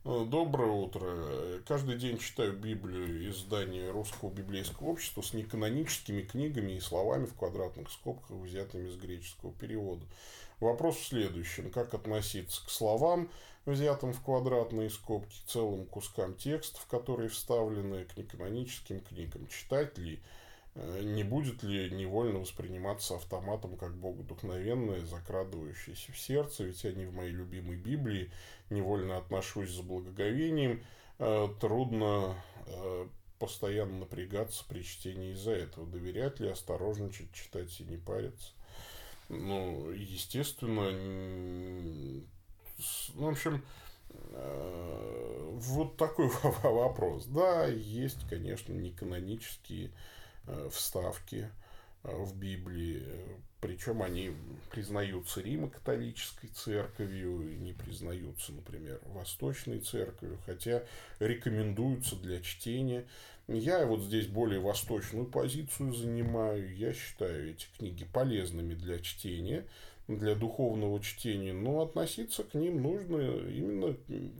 Э, 0.03 0.25
доброе 0.27 0.71
утро. 0.71 1.61
Каждый 1.67 1.97
день 1.97 2.17
читаю 2.17 2.53
Библию 2.53 3.29
издания 3.29 3.91
Русского 3.91 4.31
библейского 4.31 4.87
общества 4.87 5.21
с 5.21 5.33
неканоническими 5.33 6.23
книгами 6.23 6.73
и 6.73 6.79
словами 6.79 7.25
в 7.25 7.35
квадратных 7.35 7.91
скобках, 7.91 8.37
взятыми 8.37 8.89
из 8.89 8.95
греческого 8.97 9.53
перевода. 9.53 10.03
Вопрос 10.59 10.97
в 10.97 11.07
следующем. 11.07 11.71
Как 11.71 11.93
относиться 11.93 12.65
к 12.65 12.69
словам, 12.69 13.29
взятым 13.65 14.13
в 14.13 14.23
квадратные 14.23 14.89
скобки, 14.89 15.35
целым 15.47 15.85
кускам 15.85 16.35
текстов, 16.35 16.85
которые 16.87 17.29
вставлены 17.29 18.05
к 18.05 18.17
неканоническим 18.17 19.01
книгам? 19.01 19.47
Читать 19.47 19.97
ли? 19.97 20.19
Э, 20.73 21.01
не 21.03 21.23
будет 21.23 21.63
ли 21.63 21.89
невольно 21.91 22.39
восприниматься 22.39 23.15
автоматом 23.15 23.75
как 23.77 23.95
богодухновенное, 23.95 25.05
закрадывающееся 25.05 26.11
в 26.13 26.19
сердце, 26.19 26.63
ведь 26.63 26.85
они 26.85 27.05
в 27.05 27.13
моей 27.13 27.31
любимой 27.31 27.75
Библии, 27.75 28.31
невольно 28.69 29.17
отношусь 29.17 29.71
за 29.71 29.83
благоговением, 29.83 30.81
э, 31.19 31.47
трудно 31.59 32.41
э, 32.67 33.07
постоянно 33.37 33.99
напрягаться 33.99 34.63
при 34.67 34.83
чтении 34.83 35.33
из-за 35.33 35.51
этого. 35.51 35.85
Доверять 35.85 36.39
ли, 36.39 36.47
осторожничать, 36.47 37.33
читать 37.33 37.77
и 37.81 37.83
не 37.83 37.97
париться? 37.97 38.53
Ну, 39.27 39.91
естественно, 39.91 40.91
ну, 43.15 43.25
в 43.25 43.29
общем, 43.29 43.63
вот 44.33 45.97
такой 45.97 46.27
вопрос. 46.63 47.25
Да, 47.25 47.65
есть, 47.65 48.27
конечно, 48.29 48.73
неканонические 48.73 49.87
э, 49.87 49.91
вставки 50.69 51.49
э, 52.03 52.15
в 52.15 52.37
Библии, 52.37 53.03
причем 53.59 54.01
они 54.01 54.31
признаются 54.71 55.41
Римо-католической 55.41 56.47
церковью, 56.47 57.59
не 57.59 57.73
признаются, 57.73 58.51
например, 58.53 58.99
Восточной 59.05 59.79
церковью, 59.79 60.39
хотя 60.45 60.83
рекомендуются 61.19 62.15
для 62.15 62.41
чтения. 62.41 63.05
Я 63.47 63.85
вот 63.85 64.01
здесь 64.01 64.27
более 64.27 64.59
восточную 64.59 65.25
позицию 65.25 65.93
занимаю. 65.93 66.75
Я 66.75 66.93
считаю 66.93 67.51
эти 67.51 67.67
книги 67.77 68.05
полезными 68.05 68.73
для 68.73 68.99
чтения, 68.99 69.65
для 70.07 70.35
духовного 70.35 71.01
чтения, 71.01 71.53
но 71.53 71.81
относиться 71.81 72.43
к 72.43 72.53
ним 72.53 72.81
нужно 72.81 73.17
именно 73.47 73.95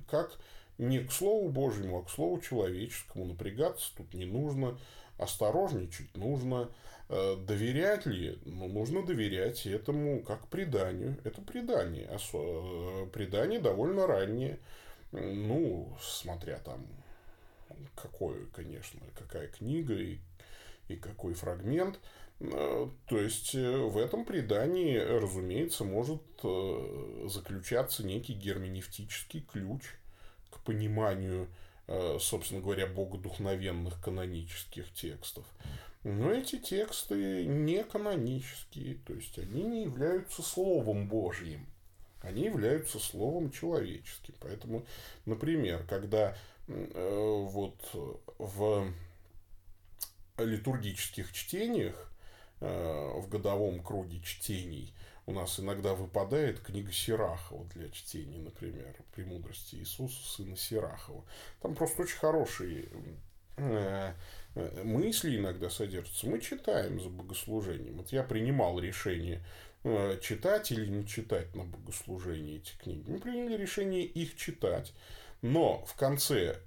как 0.10 0.38
не 0.78 1.00
к 1.00 1.12
Слову 1.12 1.50
Божьему, 1.50 2.00
а 2.00 2.04
к 2.04 2.10
Слову 2.10 2.40
человеческому. 2.42 3.26
Напрягаться 3.26 3.92
тут 3.96 4.14
не 4.14 4.26
нужно, 4.26 4.80
осторожничать 5.22 6.16
нужно. 6.18 6.70
Э, 7.10 7.36
доверять 7.36 8.06
ли? 8.06 8.40
Ну, 8.46 8.70
нужно 8.70 9.06
доверять 9.06 9.66
этому 9.66 10.22
как 10.24 10.48
преданию. 10.48 11.18
Это 11.24 11.42
предание. 11.42 12.10
Э, 12.10 13.06
предание 13.12 13.60
довольно 13.60 14.08
раннее. 14.08 14.60
Ну, 15.12 15.94
смотря 16.02 16.58
там 16.60 16.88
какой, 17.96 18.46
конечно, 18.56 19.02
какая 19.14 19.48
книга 19.48 19.94
и, 19.94 20.20
и 20.88 20.96
какой 20.96 21.34
фрагмент. 21.34 22.00
Э, 22.40 22.88
то 23.08 23.20
есть 23.20 23.54
в 23.54 23.98
этом 23.98 24.24
предании, 24.24 24.98
разумеется, 24.98 25.84
может 25.84 26.22
заключаться 27.26 28.06
некий 28.06 28.34
герменевтический 28.34 29.42
ключ 29.42 29.82
к 30.50 30.60
пониманию, 30.64 31.50
собственно 32.20 32.62
говоря, 32.62 32.88
богодухновенных 32.88 34.02
канонических 34.02 34.94
текстов. 34.94 35.46
Но 36.04 36.32
эти 36.32 36.58
тексты 36.58 37.46
не 37.46 37.84
канонические, 37.84 38.96
то 39.06 39.14
есть 39.14 39.38
они 39.38 39.64
не 39.64 39.84
являются 39.84 40.42
Словом 40.42 41.08
Божьим, 41.08 41.68
они 42.22 42.46
являются 42.46 43.00
Словом 43.00 43.52
человеческим. 43.52 44.34
Поэтому, 44.40 44.86
например, 45.26 45.86
когда 45.88 46.36
э, 46.68 47.46
вот 47.52 47.76
в 48.40 48.92
литургических 50.38 51.32
чтениях, 51.34 52.12
э, 52.62 53.12
в 53.20 53.30
годовом 53.30 53.84
круге 53.84 54.22
чтений, 54.22 54.94
у 55.26 55.34
нас 55.34 55.60
иногда 55.60 55.94
выпадает 55.94 56.60
книга 56.60 56.92
Сирахова 56.92 57.66
для 57.76 57.90
чтения, 57.90 58.40
например, 58.40 58.96
«Премудрости 59.14 59.76
Иисуса, 59.76 60.22
сына 60.28 60.58
Сирахова». 60.58 61.24
Там 61.62 61.76
просто 61.76 62.04
очень 62.04 62.18
хорошие 62.18 62.90
э, 63.58 64.14
э, 64.56 64.84
мысли 64.84 65.38
иногда 65.38 65.70
содержатся, 65.70 66.28
мы 66.28 66.40
читаем 66.40 67.00
за 67.00 67.10
богослужением. 67.10 67.98
Вот 67.98 68.12
я 68.12 68.24
принимал 68.24 68.80
решение 68.80 69.46
э, 69.84 70.20
читать 70.22 70.72
или 70.72 70.88
не 70.88 71.06
читать 71.06 71.56
на 71.56 71.66
богослужении 71.66 72.58
эти 72.58 72.76
книги. 72.78 73.10
Мы 73.10 73.20
приняли 73.20 73.58
решение 73.58 74.04
их 74.04 74.36
читать. 74.36 74.94
Но 75.44 75.84
в 75.86 75.96
конце 75.96 76.60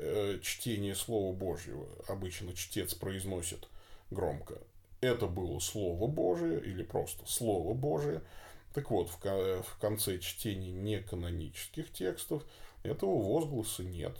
чтения 0.42 0.96
Слова 0.96 1.32
Божьего 1.32 1.86
обычно 2.08 2.54
чтец 2.54 2.92
произносит 2.92 3.68
громко 4.10 4.58
это 5.04 5.26
было 5.26 5.58
Слово 5.58 6.06
Божие 6.06 6.60
или 6.60 6.82
просто 6.82 7.24
Слово 7.26 7.74
Божие. 7.74 8.22
Так 8.74 8.90
вот, 8.90 9.08
в, 9.08 9.20
в 9.20 9.78
конце 9.80 10.18
чтения 10.18 10.72
неканонических 10.72 11.92
текстов 11.92 12.44
этого 12.82 13.22
возгласа 13.22 13.84
нет. 13.84 14.16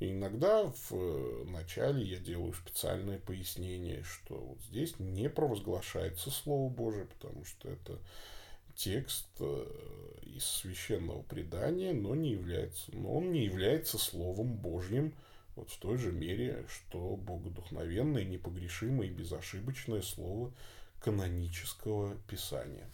И 0.00 0.10
иногда 0.10 0.64
в 0.64 0.92
э, 0.92 1.44
начале 1.44 2.04
я 2.04 2.18
делаю 2.18 2.52
специальное 2.52 3.18
пояснение, 3.18 4.02
что 4.02 4.34
вот 4.34 4.60
здесь 4.62 4.98
не 4.98 5.30
провозглашается 5.30 6.30
Слово 6.30 6.68
Божие, 6.68 7.06
потому 7.06 7.44
что 7.44 7.68
это 7.68 7.98
текст 8.74 9.28
э, 9.38 9.66
из 10.22 10.44
священного 10.44 11.22
предания, 11.22 11.92
но 11.92 12.14
не 12.14 12.32
является, 12.32 12.92
но 12.92 13.14
он 13.14 13.30
не 13.30 13.44
является 13.44 13.98
Словом 13.98 14.54
Божьим 14.54 15.14
вот 15.56 15.70
в 15.70 15.78
той 15.78 15.98
же 15.98 16.12
мере, 16.12 16.64
что 16.68 17.16
богодухновенное, 17.16 18.24
непогрешимое 18.24 19.08
и 19.08 19.12
безошибочное 19.12 20.02
слово 20.02 20.52
канонического 21.00 22.16
писания. 22.28 22.88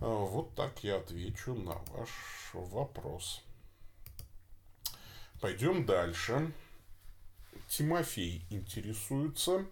А, 0.00 0.06
вот 0.06 0.54
так 0.54 0.82
я 0.84 0.96
отвечу 0.96 1.54
на 1.54 1.74
ваш 1.92 2.10
вопрос. 2.52 3.42
Пойдем 5.40 5.86
дальше. 5.86 6.52
Тимофей 7.68 8.44
интересуется. 8.50 9.64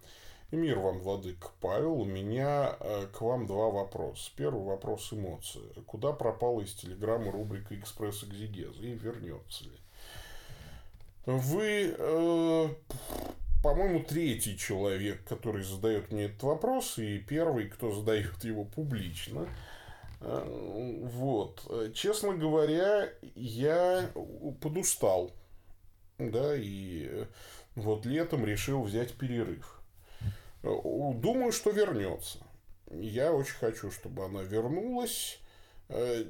Мир 0.51 0.79
вам, 0.79 0.99
владык 0.99 1.51
Павел. 1.61 1.93
У 1.93 2.05
меня 2.05 2.75
э, 2.79 3.07
к 3.13 3.21
вам 3.21 3.45
два 3.45 3.69
вопроса. 3.69 4.31
Первый 4.35 4.63
вопрос 4.63 5.13
эмоции. 5.13 5.73
Куда 5.85 6.11
пропала 6.11 6.61
из 6.61 6.73
телеграммы 6.73 7.31
рубрика 7.31 7.75
«Экспресс-экзегеза» 7.75 8.81
и 8.81 8.93
вернется 8.93 9.65
ли? 9.65 9.77
Вы, 11.25 11.95
э, 11.97 12.67
по-моему, 13.61 14.03
третий 14.03 14.57
человек, 14.57 15.23
который 15.25 15.63
задает 15.63 16.11
мне 16.11 16.25
этот 16.25 16.43
вопрос, 16.43 16.97
и 16.97 17.19
первый, 17.19 17.69
кто 17.69 17.93
задает 17.93 18.43
его 18.43 18.63
публично. 18.65 19.47
Э, 20.21 20.99
вот. 21.03 21.93
Честно 21.93 22.33
говоря, 22.35 23.09
я 23.35 24.09
подустал. 24.61 25.31
Да, 26.17 26.53
и 26.55 27.25
вот 27.75 28.05
летом 28.05 28.45
решил 28.45 28.83
взять 28.83 29.13
перерыв. 29.13 29.81
Думаю, 30.63 31.53
что 31.53 31.69
вернется. 31.69 32.39
Я 32.91 33.31
очень 33.31 33.55
хочу, 33.55 33.91
чтобы 33.91 34.25
она 34.25 34.41
вернулась. 34.41 35.39
Э, 35.89 36.23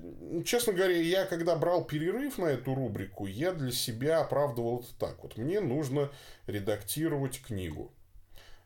честно 0.46 0.74
говоря, 0.74 0.98
я 0.98 1.26
когда 1.26 1.56
брал 1.56 1.84
перерыв 1.84 2.38
на 2.38 2.46
эту 2.46 2.74
рубрику, 2.74 3.26
я 3.26 3.52
для 3.52 3.72
себя 3.72 4.22
оправдывал 4.22 4.80
это 4.80 4.94
так. 4.98 5.22
Вот 5.22 5.38
мне 5.38 5.60
нужно 5.60 6.10
редактировать 6.48 7.42
книгу. 7.42 7.92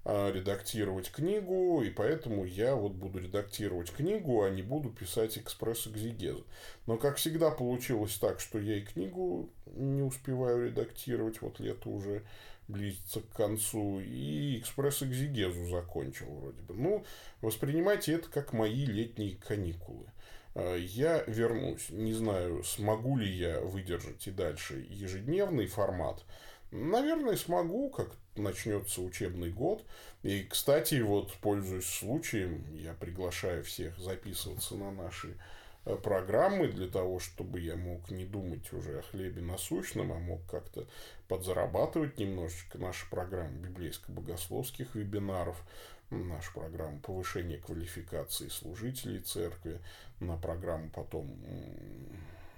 А, 0.05 0.31
редактировать 0.33 1.09
книгу, 1.09 1.81
и 1.81 1.89
поэтому 1.89 2.43
я 2.43 2.75
вот 2.75 2.91
буду 2.91 3.19
редактировать 3.19 3.89
книгу, 3.89 4.43
а 4.43 4.49
не 4.49 4.61
буду 4.61 4.89
писать 4.89 5.37
экспресс-экзегезу. 5.37 6.45
Но, 6.87 6.97
как 6.97 7.15
всегда, 7.15 7.51
получилось 7.51 8.17
так, 8.17 8.41
что 8.41 8.59
я 8.59 8.79
и 8.79 8.81
книгу 8.81 9.49
не 9.65 10.01
успеваю 10.01 10.65
редактировать, 10.65 11.41
вот 11.41 11.61
лето 11.61 11.89
уже 11.89 12.23
близится 12.67 13.21
к 13.21 13.29
концу, 13.29 14.01
и 14.01 14.59
экспресс-экзегезу 14.59 15.67
закончил 15.67 16.25
вроде 16.25 16.61
бы. 16.63 16.73
Ну, 16.73 17.05
воспринимайте 17.39 18.11
это 18.11 18.29
как 18.29 18.51
мои 18.51 18.85
летние 18.85 19.37
каникулы. 19.37 20.07
Э, 20.55 20.77
я 20.79 21.23
вернусь. 21.27 21.89
Не 21.89 22.13
знаю, 22.13 22.63
смогу 22.63 23.17
ли 23.17 23.29
я 23.29 23.59
выдержать 23.61 24.27
и 24.27 24.31
дальше 24.31 24.85
ежедневный 24.89 25.67
формат. 25.67 26.23
Наверное, 26.71 27.35
смогу, 27.35 27.89
как 27.89 28.09
начнется 28.35 29.01
учебный 29.01 29.51
год. 29.51 29.83
И, 30.23 30.43
кстати, 30.43 31.01
вот, 31.01 31.33
пользуясь 31.35 31.85
случаем, 31.85 32.65
я 32.73 32.93
приглашаю 32.93 33.63
всех 33.63 33.97
записываться 33.99 34.75
на 34.75 34.91
наши 34.91 35.37
э, 35.85 35.95
программы 35.95 36.67
для 36.67 36.87
того, 36.87 37.19
чтобы 37.19 37.59
я 37.59 37.75
мог 37.75 38.09
не 38.09 38.25
думать 38.25 38.71
уже 38.73 38.99
о 38.99 39.01
хлебе 39.03 39.41
насущном, 39.41 40.11
а 40.11 40.17
мог 40.17 40.45
как-то 40.49 40.87
подзарабатывать 41.27 42.17
немножечко. 42.17 42.79
Наша 42.79 43.05
программа 43.09 43.55
библейско-богословских 43.57 44.95
вебинаров– 44.95 45.63
нашу 46.09 46.53
программу 46.53 46.99
повышения 46.99 47.57
квалификации 47.57 48.49
служителей 48.49 49.19
церкви, 49.19 49.81
на 50.19 50.37
программу 50.37 50.89
потом 50.89 51.35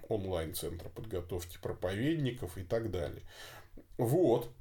онлайн-центра 0.10 0.89
подготовки 0.89 1.58
проповедников 1.62 2.58
и 2.58 2.63
так 2.63 2.91
далее. 2.91 3.23
Вот. 3.97 4.51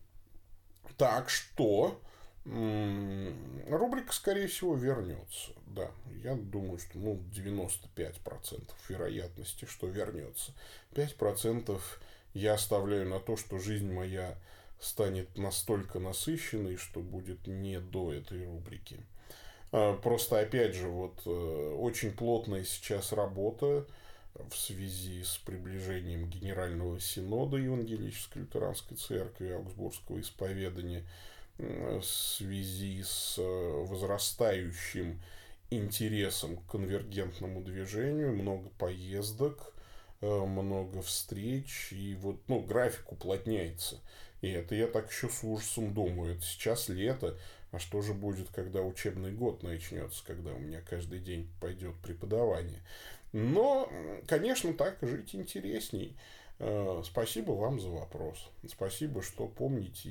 Так 0.97 1.29
что 1.29 2.01
рубрика, 2.45 4.13
скорее 4.13 4.47
всего, 4.49 4.75
вернется. 4.75 5.53
Да, 5.67 5.91
я 6.23 6.35
думаю, 6.35 6.79
что 6.79 6.99
ну, 6.99 7.21
95% 7.33 8.71
вероятности, 8.89 9.65
что 9.65 9.87
вернется. 9.87 10.53
5% 10.93 11.81
я 12.35 12.55
оставляю 12.55 13.09
на 13.09 13.19
то, 13.19 13.37
что 13.37 13.59
жизнь 13.59 13.91
моя 13.91 14.37
станет 14.85 15.37
настолько 15.37 15.99
насыщенной, 15.99 16.77
что 16.77 17.01
будет 17.01 17.47
не 17.47 17.81
до 17.81 18.13
этой 18.13 18.45
рубрики. 18.45 19.01
А, 19.73 19.97
просто, 19.97 20.41
опять 20.41 20.75
же, 20.75 20.89
вот 20.89 21.23
э, 21.27 21.77
очень 21.79 22.13
плотная 22.13 22.65
сейчас 22.65 23.13
работа 23.13 23.87
в 24.51 24.57
связи 24.57 25.23
с 25.23 25.39
приближением 25.39 26.29
Генерального 26.29 27.01
Синода 27.01 27.57
Евангелической 27.57 28.43
Лютеранской 28.43 28.97
Церкви 28.97 29.51
Аугсбургского 29.51 30.21
исповедания, 30.21 31.05
в 31.59 32.03
связи 32.03 33.03
с 33.05 33.37
э, 33.39 33.43
возрастающим 33.43 35.21
интересом 35.71 36.57
к 36.57 36.67
конвергентному 36.71 37.63
движению, 37.63 38.35
много 38.35 38.69
поездок, 38.79 39.73
э, 40.21 40.27
много 40.27 41.03
встреч, 41.03 41.93
и 41.93 42.17
вот, 42.17 42.41
ну, 42.49 42.61
график 42.61 43.13
уплотняется. 43.13 44.01
И 44.45 44.51
это 44.51 44.75
я 44.75 44.87
так 44.89 45.11
еще 45.11 45.31
с 45.31 45.43
ужасом 45.43 45.95
думаю. 45.95 46.35
Это 46.35 46.45
сейчас 46.45 46.91
лето, 46.91 47.35
а 47.73 47.79
что 47.79 48.03
же 48.03 48.13
будет, 48.13 48.51
когда 48.51 48.83
учебный 48.83 49.33
год 49.33 49.63
начнется, 49.63 50.23
когда 50.27 50.53
у 50.53 50.59
меня 50.59 50.83
каждый 50.83 51.21
день 51.21 51.49
пойдет 51.63 51.95
преподавание. 52.03 52.83
Но, 53.33 53.91
конечно, 54.27 54.75
так 54.75 54.99
жить 55.01 55.35
интересней. 55.35 56.15
Э, 56.59 57.01
спасибо 57.07 57.53
вам 57.53 57.81
за 57.81 57.89
вопрос. 57.89 58.37
Спасибо, 58.69 59.23
что 59.23 59.47
помните. 59.47 60.11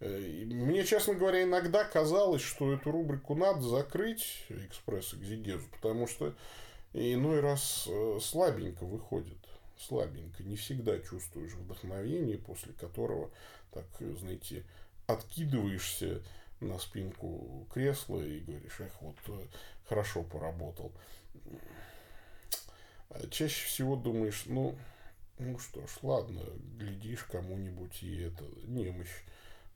Мне, 0.00 0.84
честно 0.84 1.12
говоря, 1.12 1.42
иногда 1.42 1.84
казалось, 1.84 2.40
что 2.40 2.72
эту 2.72 2.90
рубрику 2.90 3.34
надо 3.34 3.60
закрыть, 3.60 4.42
экспресс-экзегезу, 4.48 5.66
потому 5.70 6.06
что 6.06 6.34
иной 6.94 7.40
раз 7.40 7.86
э, 7.90 8.20
слабенько 8.22 8.86
выходит 8.86 9.36
слабенько. 9.78 10.42
Не 10.42 10.56
всегда 10.56 10.98
чувствуешь 10.98 11.52
вдохновение, 11.54 12.38
после 12.38 12.72
которого, 12.72 13.30
так, 13.72 13.86
знаете, 14.18 14.64
откидываешься 15.06 16.22
на 16.60 16.78
спинку 16.78 17.66
кресла 17.72 18.20
и 18.20 18.40
говоришь, 18.40 18.80
эх, 18.80 18.92
вот 19.00 19.16
э, 19.28 19.46
хорошо 19.88 20.22
поработал. 20.22 20.92
А 23.10 23.26
чаще 23.28 23.66
всего 23.66 23.96
думаешь, 23.96 24.44
ну, 24.46 24.76
ну 25.38 25.58
что 25.58 25.86
ж, 25.86 25.90
ладно, 26.02 26.42
глядишь 26.76 27.24
кому-нибудь 27.24 28.02
и 28.02 28.22
это 28.22 28.44
немощь 28.64 29.22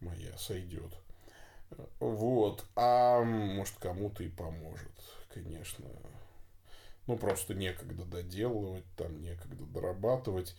моя 0.01 0.37
сойдет. 0.37 0.93
Вот. 2.01 2.67
А 2.77 3.23
может, 3.23 3.77
кому-то 3.77 4.23
и 4.23 4.29
поможет, 4.29 4.93
конечно 5.33 5.87
ну, 7.07 7.17
просто 7.17 7.55
некогда 7.55 8.05
доделывать, 8.05 8.85
там 8.97 9.21
некогда 9.21 9.65
дорабатывать. 9.65 10.55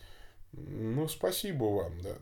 Ну, 0.52 1.08
спасибо 1.08 1.64
вам, 1.64 2.00
да. 2.00 2.16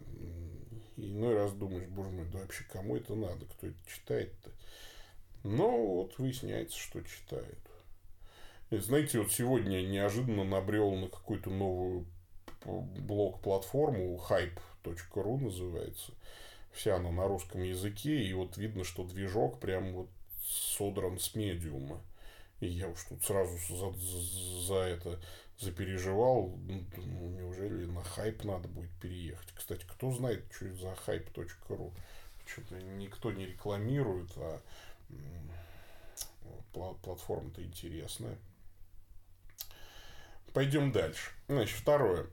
И 0.96 1.12
иной 1.12 1.34
раз 1.34 1.52
думаешь, 1.52 1.88
боже 1.88 2.10
мой, 2.10 2.26
да 2.32 2.40
вообще 2.40 2.64
кому 2.64 2.96
это 2.96 3.14
надо, 3.14 3.46
кто 3.46 3.66
это 3.66 3.76
читает-то? 3.86 4.50
Но 5.42 5.86
вот 5.96 6.18
выясняется, 6.18 6.78
что 6.78 7.02
читают. 7.02 7.58
И 8.70 8.76
знаете, 8.78 9.18
вот 9.18 9.32
сегодня 9.32 9.82
неожиданно 9.82 10.44
набрел 10.44 10.92
на 10.94 11.08
какую-то 11.08 11.50
новую 11.50 12.06
блог-платформу, 12.64 14.20
hype.ru 14.28 15.38
называется. 15.38 16.12
Вся 16.72 16.96
она 16.96 17.10
на 17.10 17.26
русском 17.26 17.62
языке, 17.62 18.22
и 18.22 18.32
вот 18.32 18.56
видно, 18.56 18.84
что 18.84 19.04
движок 19.04 19.60
прям 19.60 19.92
вот 19.92 20.08
содран 20.42 21.18
с 21.18 21.34
медиума. 21.34 22.00
И 22.62 22.68
я 22.68 22.88
уж 22.88 23.02
тут 23.02 23.24
сразу 23.24 23.58
за, 23.68 23.92
за, 24.66 24.74
это 24.74 25.20
запереживал. 25.58 26.56
Ну, 26.68 27.28
неужели 27.30 27.86
на 27.86 28.04
хайп 28.04 28.44
надо 28.44 28.68
будет 28.68 28.92
переехать? 29.00 29.52
Кстати, 29.52 29.84
кто 29.84 30.12
знает, 30.12 30.44
что 30.52 30.66
это 30.66 30.76
за 30.76 30.96
hype.ru? 31.06 31.92
что-то 32.46 32.76
никто 32.76 33.32
не 33.32 33.46
рекламирует, 33.46 34.30
а 34.36 34.60
платформа-то 36.72 37.64
интересная. 37.64 38.38
Пойдем 40.52 40.92
дальше. 40.92 41.30
Значит, 41.48 41.76
второе. 41.78 42.26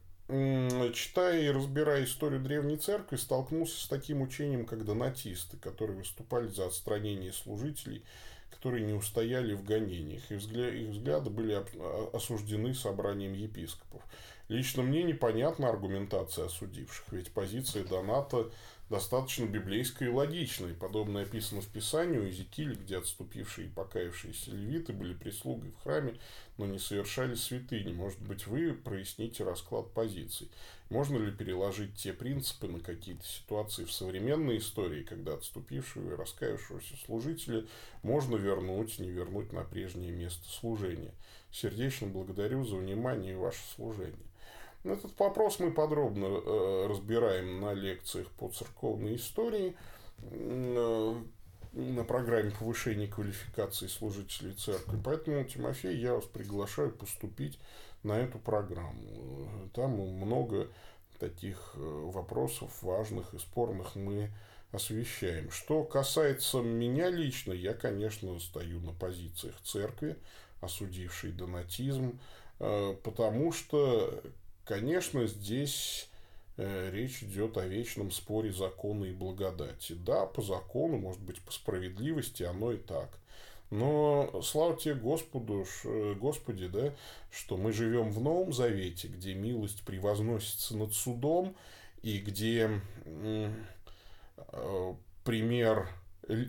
Читая 0.94 1.42
и 1.42 1.50
разбирая 1.50 2.04
историю 2.04 2.40
Древней 2.40 2.78
Церкви, 2.78 3.16
столкнулся 3.16 3.84
с 3.84 3.88
таким 3.88 4.22
учением, 4.22 4.66
как 4.66 4.86
донатисты, 4.86 5.58
которые 5.58 5.98
выступали 5.98 6.48
за 6.50 6.68
отстранение 6.68 7.34
служителей, 7.34 8.06
которые 8.50 8.86
не 8.86 8.94
устояли 8.94 9.54
в 9.54 9.64
гонениях. 9.64 10.32
Их 10.32 10.40
взгляды 10.40 11.30
были 11.30 11.54
а, 11.54 12.10
осуждены 12.14 12.74
собранием 12.74 13.34
епископов. 13.34 14.02
Лично 14.48 14.82
мне 14.82 15.04
непонятна 15.04 15.70
аргументация 15.70 16.46
осудивших, 16.46 17.06
ведь 17.12 17.32
позиция 17.32 17.84
доната 17.84 18.50
достаточно 18.90 19.46
библейская 19.46 20.06
и 20.06 20.12
логичная. 20.12 20.74
Подобное 20.74 21.24
описано 21.24 21.62
в 21.62 21.68
Писании 21.68 22.18
у 22.18 22.24
Иезекииля, 22.24 22.76
где 22.76 22.98
отступившие 22.98 23.68
и 23.68 23.72
покаявшиеся 23.72 24.52
левиты 24.52 24.94
были 24.94 25.14
прислугой 25.14 25.72
в 25.72 25.84
храме, 25.84 26.16
но 26.58 26.66
не 26.66 26.80
совершали 26.80 27.36
святыни. 27.36 27.94
Может 27.94 28.20
быть, 28.20 28.48
вы 28.48 28.74
проясните 28.74 29.44
расклад 29.44 29.94
позиций. 29.94 30.50
Можно 30.90 31.18
ли 31.18 31.32
переложить 31.32 31.96
те 31.96 32.14
принципы 32.14 32.68
на 32.68 32.80
какие-то 32.80 33.26
ситуации 33.26 33.86
в 33.86 33.92
современной 33.92 34.58
истории, 34.58 35.04
когда 35.04 35.36
отступившего 35.36 36.12
и 36.12 36.16
раскаявшегося 36.16 36.96
служителя 37.06 37.66
можно 38.02 38.38
вернуть, 38.38 38.98
не 38.98 39.12
вернуть 39.12 39.54
на 39.54 39.64
прежнее 39.64 40.12
место 40.12 40.50
служения? 40.50 41.14
Сердечно 41.52 42.08
благодарю 42.08 42.64
за 42.64 42.76
внимание 42.76 43.34
и 43.34 43.38
ваше 43.38 43.62
служение. 43.76 44.29
Этот 44.84 45.20
вопрос 45.20 45.60
мы 45.60 45.72
подробно 45.72 46.26
э, 46.26 46.88
разбираем 46.90 47.60
на 47.60 47.74
лекциях 47.74 48.28
по 48.32 48.48
церковной 48.48 49.18
истории 49.18 49.76
э, 50.20 51.16
на 51.74 52.04
программе 52.06 52.52
повышения 52.52 53.08
квалификации 53.08 53.88
служителей 53.88 54.54
церкви. 54.54 54.98
Поэтому, 55.04 55.44
Тимофей, 55.44 55.98
я 55.98 56.14
вас 56.14 56.24
приглашаю 56.26 56.92
поступить 56.92 57.60
на 58.04 58.14
эту 58.14 58.40
программу. 58.40 59.70
Там 59.74 59.92
много 59.92 60.70
таких 61.20 61.74
э, 61.76 61.80
вопросов 61.80 62.82
важных 62.82 63.34
и 63.34 63.40
спорных 63.40 63.96
мы 63.96 64.32
освещаем. 64.72 65.52
Что 65.52 65.84
касается 65.84 66.60
меня 66.60 67.10
лично, 67.10 67.52
я, 67.52 67.74
конечно, 67.74 68.40
стою 68.40 68.80
на 68.80 68.94
позициях 68.94 69.60
церкви, 69.62 70.16
осудившей 70.62 71.32
донатизм, 71.32 72.20
потому 72.60 73.52
что 73.52 74.22
Конечно, 74.70 75.26
здесь 75.26 76.08
э, 76.58 76.92
речь 76.94 77.24
идет 77.24 77.58
о 77.58 77.66
вечном 77.66 78.12
споре 78.12 78.52
закона 78.52 79.06
и 79.06 79.12
благодати. 79.12 79.94
Да, 79.94 80.28
по 80.28 80.44
закону, 80.44 81.00
может 81.00 81.24
быть, 81.24 81.42
по 81.42 81.52
справедливости 81.52 82.44
оно 82.44 82.74
и 82.74 82.78
так. 82.78 83.10
Но 83.72 84.42
слава 84.44 84.78
тебе 84.78 84.94
Господу, 84.94 85.66
э, 85.86 86.14
Господи, 86.20 86.68
да, 86.68 86.94
что 87.32 87.58
мы 87.58 87.74
живем 87.74 88.12
в 88.12 88.22
Новом 88.22 88.54
Завете, 88.54 89.08
где 89.08 89.34
милость 89.34 89.82
превозносится 89.82 90.78
над 90.78 90.94
судом, 90.94 91.56
и 92.04 92.20
где 92.20 92.70
э, 93.06 93.52
пример 95.24 95.90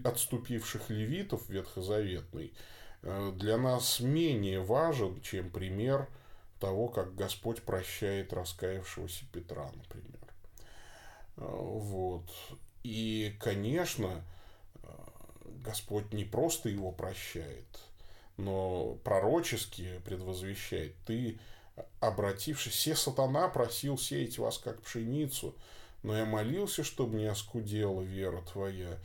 отступивших 0.04 0.90
левитов 0.90 1.48
ветхозаветный 1.48 2.52
для 3.00 3.56
нас 3.56 3.98
менее 4.00 4.60
важен, 4.60 5.22
чем 5.22 5.48
пример 5.48 6.06
того, 6.60 6.88
как 6.88 7.14
Господь 7.14 7.62
прощает 7.62 8.32
раскаявшегося 8.32 9.24
Петра, 9.32 9.70
например. 9.74 10.20
А, 11.36 11.46
вот. 11.46 12.30
И, 12.82 13.34
конечно, 13.40 14.24
Господь 15.62 16.12
не 16.12 16.24
просто 16.24 16.68
его 16.68 16.92
прощает, 16.92 17.66
но 18.36 18.94
пророчески 19.04 20.00
предвозвещает. 20.04 20.94
Ты, 21.06 21.38
обратившись, 22.00 22.72
все 22.72 22.94
сатана 22.94 23.48
просил 23.48 23.98
сеять 23.98 24.38
вас, 24.38 24.58
как 24.58 24.80
пшеницу, 24.82 25.54
но 26.02 26.16
я 26.16 26.24
молился, 26.24 26.82
чтобы 26.82 27.16
не 27.18 27.26
оскудела 27.26 28.00
вера 28.00 28.40
твоя, 28.42 28.98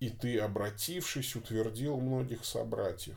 и 0.00 0.10
ты, 0.10 0.38
обратившись, 0.38 1.36
утвердил 1.36 1.98
многих 1.98 2.44
собратьев. 2.44 3.16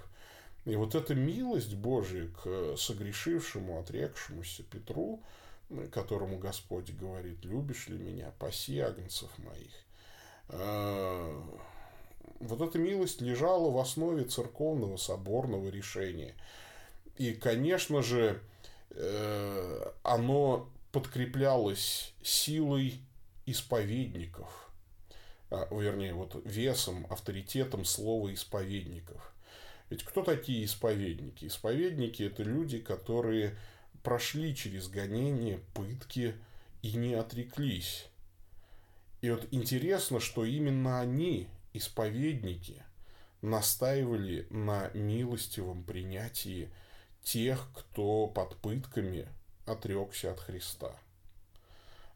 И 0.67 0.75
вот 0.75 0.95
эта 0.95 1.15
милость 1.15 1.75
Божия 1.75 2.27
к 2.27 2.75
согрешившему, 2.75 3.79
отрекшемуся 3.79 4.63
Петру, 4.63 5.23
которому 5.93 6.37
Господь 6.39 6.91
говорит, 6.91 7.45
любишь 7.45 7.87
ли 7.87 7.97
меня, 7.97 8.33
паси 8.37 8.79
агнцев 8.79 9.29
моих. 9.37 9.71
А, 10.49 11.41
вот 12.41 12.59
эта 12.59 12.77
милость 12.77 13.21
лежала 13.21 13.71
в 13.71 13.77
основе 13.77 14.25
церковного 14.25 14.97
соборного 14.97 15.69
решения. 15.69 16.35
И, 17.15 17.31
конечно 17.31 18.01
же, 18.01 18.41
э, 18.89 19.91
оно 20.03 20.69
подкреплялось 20.91 22.13
силой 22.21 22.99
исповедников, 23.45 24.69
а, 25.49 25.65
вернее, 25.71 26.13
вот 26.13 26.41
весом, 26.43 27.07
авторитетом 27.09 27.85
слова 27.85 28.33
исповедников– 28.33 29.33
ведь 29.89 30.03
кто 30.03 30.23
такие 30.23 30.65
исповедники? 30.65 31.45
Исповедники– 31.45 32.23
это 32.23 32.43
люди, 32.43 32.79
которые 32.79 33.57
прошли 34.03 34.55
через 34.55 34.89
гонения, 34.89 35.59
пытки 35.73 36.35
и 36.81 36.93
не 36.93 37.13
отреклись. 37.13 38.07
И 39.21 39.29
вот 39.29 39.47
интересно, 39.51 40.19
что 40.19 40.45
именно 40.45 40.99
они, 40.99 41.47
исповедники, 41.73 42.83
настаивали 43.41 44.47
на 44.49 44.89
милостивом 44.93 45.83
принятии 45.83 46.69
тех, 47.23 47.69
кто 47.73 48.27
под 48.27 48.57
пытками 48.57 49.27
отрекся 49.65 50.31
от 50.31 50.39
Христа. 50.39 50.95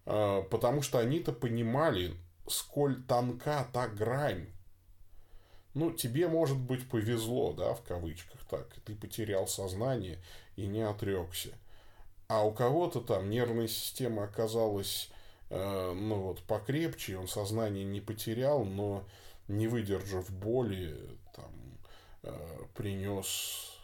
А, 0.05 0.41
потому 0.43 0.81
что 0.81 0.99
они-то 0.99 1.31
понимали, 1.31 2.15
сколь 2.47 3.01
тонка 3.03 3.67
та 3.73 3.87
грань 3.87 4.47
ну, 5.73 5.91
тебе, 5.91 6.27
может 6.27 6.57
быть, 6.57 6.87
повезло, 6.89 7.53
да, 7.53 7.73
в 7.73 7.81
кавычках 7.83 8.41
так, 8.49 8.67
ты 8.85 8.95
потерял 8.95 9.47
сознание 9.47 10.19
и 10.55 10.65
не 10.65 10.81
отрекся. 10.81 11.49
А 12.27 12.45
у 12.45 12.51
кого-то 12.51 13.01
там 13.01 13.29
нервная 13.29 13.67
система 13.67 14.23
оказалась, 14.23 15.09
э, 15.49 15.93
ну, 15.93 16.15
вот, 16.15 16.43
покрепче, 16.43 17.17
он 17.17 17.27
сознание 17.27 17.85
не 17.85 18.01
потерял, 18.01 18.65
но 18.65 19.03
не 19.47 19.67
выдержав 19.67 20.29
боли, 20.31 20.97
там, 21.35 21.51
э, 22.23 22.59
принес 22.75 23.77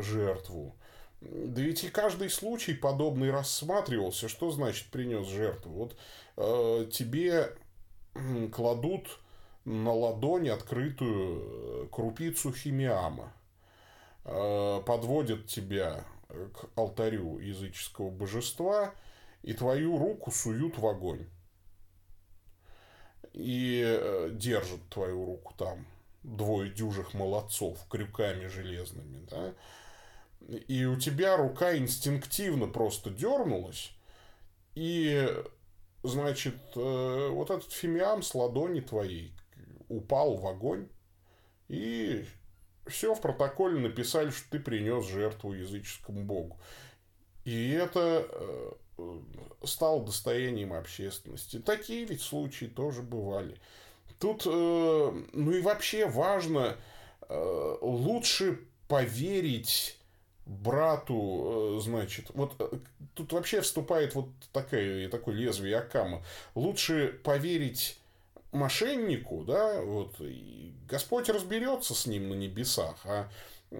жертву. 0.00 0.74
Да 1.20 1.62
ведь 1.62 1.84
и 1.84 1.88
каждый 1.88 2.30
случай 2.30 2.74
подобный 2.74 3.30
рассматривался. 3.30 4.28
Что 4.28 4.50
значит 4.50 4.86
принес 4.88 5.26
жертву? 5.26 5.72
Вот 5.72 5.96
э, 6.36 6.88
тебе 6.92 7.52
кладут 8.52 9.18
на 9.66 9.92
ладони 9.92 10.48
открытую 10.48 11.42
э, 11.42 11.88
крупицу 11.90 12.52
химиама, 12.52 13.32
э, 14.24 14.80
подводят 14.86 15.46
тебя 15.46 16.04
к 16.28 16.70
алтарю 16.76 17.38
языческого 17.38 18.10
божества 18.10 18.94
и 19.42 19.52
твою 19.52 19.98
руку 19.98 20.30
суют 20.30 20.78
в 20.78 20.86
огонь. 20.86 21.26
И 23.32 23.82
э, 23.84 24.30
держат 24.32 24.80
твою 24.88 25.26
руку 25.26 25.52
там 25.58 25.84
двое 26.22 26.70
дюжих 26.70 27.12
молодцов 27.12 27.78
крюками 27.88 28.46
железными, 28.46 29.26
да, 29.28 29.52
и 30.68 30.84
у 30.84 30.96
тебя 30.96 31.36
рука 31.36 31.76
инстинктивно 31.76 32.68
просто 32.68 33.10
дернулась, 33.10 33.92
и, 34.74 35.28
значит, 36.02 36.56
вот 36.74 37.50
этот 37.50 37.72
фимиам 37.72 38.22
с 38.22 38.34
ладони 38.34 38.80
твоей, 38.80 39.32
упал 39.88 40.36
в 40.36 40.46
огонь, 40.46 40.88
и 41.68 42.24
все 42.86 43.14
в 43.14 43.20
протоколе 43.20 43.78
написали, 43.78 44.30
что 44.30 44.50
ты 44.50 44.60
принес 44.60 45.06
жертву 45.06 45.52
языческому 45.52 46.24
богу. 46.24 46.58
И 47.44 47.70
это 47.70 48.26
э, 48.98 49.20
стало 49.64 50.04
достоянием 50.04 50.72
общественности. 50.72 51.58
Такие 51.58 52.04
ведь 52.04 52.22
случаи 52.22 52.66
тоже 52.66 53.02
бывали. 53.02 53.56
Тут, 54.18 54.42
э, 54.46 55.12
ну 55.32 55.50
и 55.52 55.60
вообще 55.60 56.06
важно, 56.06 56.76
э, 57.28 57.76
лучше 57.80 58.60
поверить 58.88 59.98
брату, 60.46 61.80
значит, 61.80 62.30
вот 62.34 62.54
тут 63.14 63.32
вообще 63.32 63.60
вступает 63.62 64.14
вот 64.14 64.28
такая, 64.52 65.08
такое 65.08 65.34
лезвие 65.34 65.76
Акама. 65.76 66.24
Лучше 66.54 67.20
поверить 67.24 67.98
мошеннику, 68.56 69.44
да, 69.44 69.80
вот, 69.82 70.16
Господь 70.88 71.28
разберется 71.28 71.94
с 71.94 72.06
ним 72.06 72.28
на 72.30 72.34
небесах, 72.34 72.96
а 73.04 73.28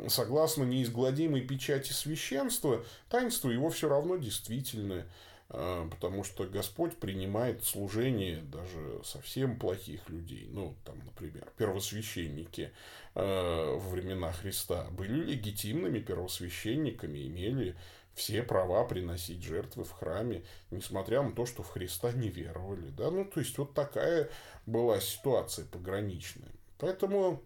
согласно 0.08 0.64
неизгладимой 0.64 1.40
печати 1.40 1.92
священства, 1.92 2.84
таинство 3.08 3.50
его 3.50 3.70
все 3.70 3.88
равно 3.88 4.16
действительное. 4.16 5.06
а, 5.48 5.88
потому 5.88 6.24
что 6.24 6.44
Господь 6.44 6.96
принимает 6.96 7.64
служение 7.64 8.42
даже 8.42 9.00
совсем 9.04 9.58
плохих 9.58 10.08
людей. 10.08 10.48
Ну, 10.50 10.74
там, 10.84 10.98
например, 11.04 11.46
первосвященники 11.56 12.72
во 13.14 13.78
времена 13.78 14.32
Христа 14.32 14.88
были 14.90 15.22
легитимными 15.22 16.00
первосвященниками, 16.00 17.26
имели 17.26 17.76
все 18.16 18.42
права 18.42 18.84
приносить 18.84 19.42
жертвы 19.42 19.84
в 19.84 19.92
храме, 19.92 20.42
несмотря 20.70 21.22
на 21.22 21.32
то, 21.32 21.44
что 21.44 21.62
в 21.62 21.68
Христа 21.68 22.12
не 22.12 22.28
веровали. 22.28 22.88
Да? 22.88 23.10
Ну, 23.10 23.26
то 23.26 23.40
есть, 23.40 23.56
вот 23.58 23.74
такая 23.74 24.30
была 24.64 25.00
ситуация 25.00 25.66
пограничная. 25.66 26.50
Поэтому 26.78 27.42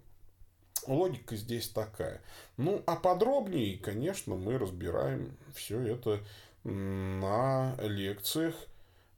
логика 0.87 1.35
здесь 1.35 1.69
такая. 1.69 2.23
Ну, 2.57 2.85
а 2.87 2.95
подробнее, 2.95 3.79
конечно, 3.79 4.37
мы 4.37 4.59
разбираем 4.59 5.37
все 5.55 5.81
это 5.81 6.21
на 6.63 7.75
лекциях 7.81 8.55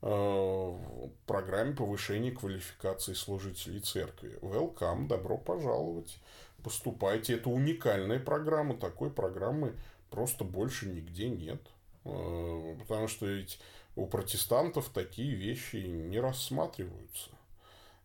э, 0.01 0.07
в 0.07 1.11
программе 1.27 1.77
повышения 1.77 2.31
квалификации 2.31 3.13
служителей 3.13 3.81
церкви. 3.81 4.39
Welcome, 4.41 5.07
добро 5.07 5.37
пожаловать. 5.37 6.19
Поступайте. 6.63 7.35
Это 7.35 7.51
уникальная 7.51 8.21
программа. 8.21 8.77
Такой 8.77 9.11
программы 9.11 9.75
просто 10.13 10.45
больше 10.45 10.89
нигде 10.89 11.29
нет. 11.29 11.61
Э, 12.05 12.77
потому 12.79 13.09
что 13.09 13.27
ведь 13.27 13.59
у 13.97 14.07
протестантов 14.07 14.91
такие 14.91 15.35
вещи 15.35 15.77
не 15.77 16.21
рассматриваются 16.21 17.31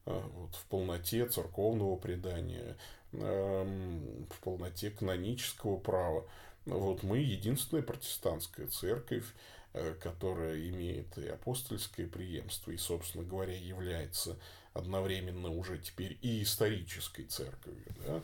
э, 0.05 0.21
вот, 0.33 0.55
в 0.55 0.65
полноте 0.65 1.27
церковного 1.27 1.97
предания, 1.97 2.77
эм, 3.11 4.25
в 4.29 4.39
полноте 4.41 4.89
канонического 4.89 5.77
права. 5.77 6.25
Вот 6.65 7.03
мы 7.03 7.19
единственная 7.19 7.83
протестантская 7.83 8.67
церковь, 8.67 9.25
э, 9.73 9.95
которая 10.01 10.57
имеет 10.69 11.17
и 11.17 11.27
апостольское 11.27 12.07
преемство, 12.07 12.71
и, 12.71 12.77
собственно 12.77 13.23
говоря, 13.23 13.53
является 13.53 14.37
одновременно 14.73 15.49
уже 15.49 15.77
теперь 15.77 16.17
и 16.21 16.43
исторической 16.43 17.23
церковью. 17.23 17.95
Да? 18.05 18.21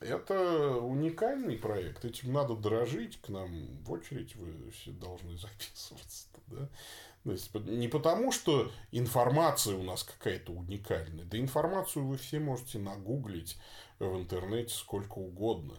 Это 0.00 0.76
уникальный 0.76 1.56
проект, 1.56 2.04
этим 2.04 2.32
надо 2.32 2.54
дорожить, 2.54 3.20
к 3.20 3.28
нам 3.28 3.50
в 3.84 3.92
очередь 3.92 4.36
вы 4.36 4.70
все 4.70 4.92
должны 4.92 5.36
записываться. 5.38 6.26
Да? 6.48 6.68
То 7.24 7.32
есть, 7.32 7.52
не 7.54 7.88
потому, 7.88 8.30
что 8.30 8.70
информация 8.92 9.74
у 9.76 9.82
нас 9.82 10.04
какая-то 10.04 10.52
уникальная, 10.52 11.24
да 11.24 11.38
информацию 11.38 12.06
вы 12.06 12.18
все 12.18 12.38
можете 12.38 12.78
нагуглить 12.78 13.58
в 13.98 14.16
интернете 14.16 14.72
сколько 14.72 15.18
угодно. 15.18 15.74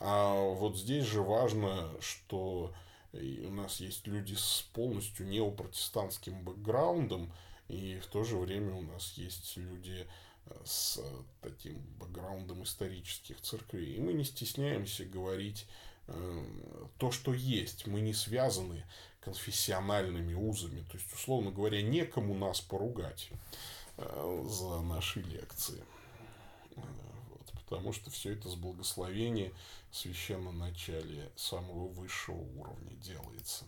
А 0.00 0.32
вот 0.32 0.78
здесь 0.78 1.04
же 1.04 1.20
важно, 1.20 1.90
что 2.00 2.72
у 3.12 3.50
нас 3.50 3.80
есть 3.80 4.06
люди 4.06 4.34
с 4.34 4.66
полностью 4.72 5.26
неопротестантским 5.26 6.42
бэкграундом, 6.42 7.32
и 7.68 7.98
в 8.02 8.06
то 8.06 8.24
же 8.24 8.36
время 8.36 8.74
у 8.74 8.82
нас 8.82 9.14
есть 9.16 9.56
люди 9.56 10.06
с 10.64 11.00
таким 11.40 11.78
бэкграундом 11.98 12.62
исторических 12.62 13.40
церквей. 13.40 13.96
И 13.96 14.00
мы 14.00 14.12
не 14.12 14.24
стесняемся 14.24 15.04
говорить 15.04 15.66
э, 16.06 16.44
то, 16.98 17.10
что 17.10 17.32
есть. 17.34 17.86
Мы 17.86 18.00
не 18.00 18.14
связаны 18.14 18.84
конфессиональными 19.20 20.34
узами. 20.34 20.82
То 20.90 20.98
есть, 20.98 21.12
условно 21.12 21.50
говоря, 21.50 21.82
некому 21.82 22.34
нас 22.34 22.60
поругать 22.60 23.30
э, 23.96 24.44
за 24.48 24.80
наши 24.82 25.20
лекции 25.20 25.82
потому 27.66 27.92
что 27.92 28.10
все 28.10 28.32
это 28.32 28.48
с 28.48 28.54
благословения 28.54 29.52
в 29.90 29.96
священном 29.96 30.58
начале 30.58 31.30
самого 31.36 31.88
высшего 31.88 32.40
уровня 32.58 32.94
делается. 32.96 33.64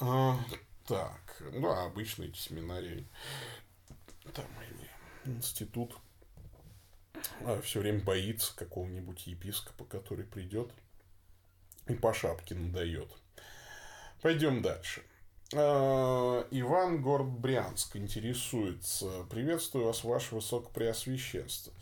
А, 0.00 0.38
так, 0.86 1.42
ну, 1.52 1.70
а 1.70 1.86
обычно 1.86 2.32
семинарии, 2.34 3.06
там, 4.30 4.46
институт 5.24 5.96
а, 7.44 7.60
все 7.62 7.80
время 7.80 8.02
боится 8.02 8.54
какого-нибудь 8.56 9.26
епископа, 9.26 9.84
который 9.84 10.24
придет 10.24 10.70
и 11.88 11.94
по 11.94 12.14
шапке 12.14 12.54
надает. 12.54 13.08
Пойдем 14.20 14.62
дальше. 14.62 15.02
А, 15.54 16.46
Иван 16.50 17.02
Город 17.02 17.28
Брянск 17.28 17.96
интересуется. 17.96 19.24
Приветствую 19.30 19.86
вас, 19.86 20.04
ваше 20.04 20.36
высокопреосвященство. 20.36 21.72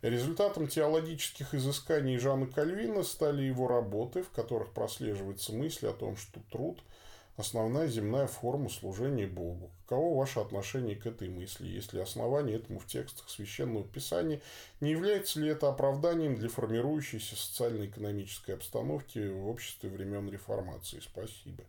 Результатом 0.00 0.66
теологических 0.66 1.54
изысканий 1.54 2.18
Жана 2.18 2.46
Кальвина 2.46 3.04
стали 3.04 3.42
его 3.42 3.68
работы, 3.68 4.24
в 4.24 4.30
которых 4.30 4.72
прослеживается 4.72 5.52
мысль 5.52 5.86
о 5.86 5.92
том, 5.92 6.16
что 6.16 6.40
труд– 6.50 6.82
основная 7.36 7.88
земная 7.88 8.26
форма 8.26 8.68
служения 8.68 9.26
Богу. 9.26 9.70
Каково 9.86 10.18
ваше 10.18 10.40
отношение 10.40 10.96
к 10.96 11.06
этой 11.06 11.28
мысли? 11.28 11.66
Есть 11.66 11.92
ли 11.92 12.00
основание 12.00 12.56
этому 12.56 12.78
в 12.78 12.86
текстах 12.86 13.28
Священного 13.28 13.84
Писания? 13.84 14.40
Не 14.80 14.90
является 14.90 15.40
ли 15.40 15.48
это 15.48 15.68
оправданием 15.68 16.36
для 16.36 16.48
формирующейся 16.48 17.36
социально-экономической 17.36 18.52
обстановки 18.52 19.18
в 19.28 19.48
обществе 19.48 19.90
времен 19.90 20.30
Реформации? 20.30 21.00
Спасибо. 21.00 21.64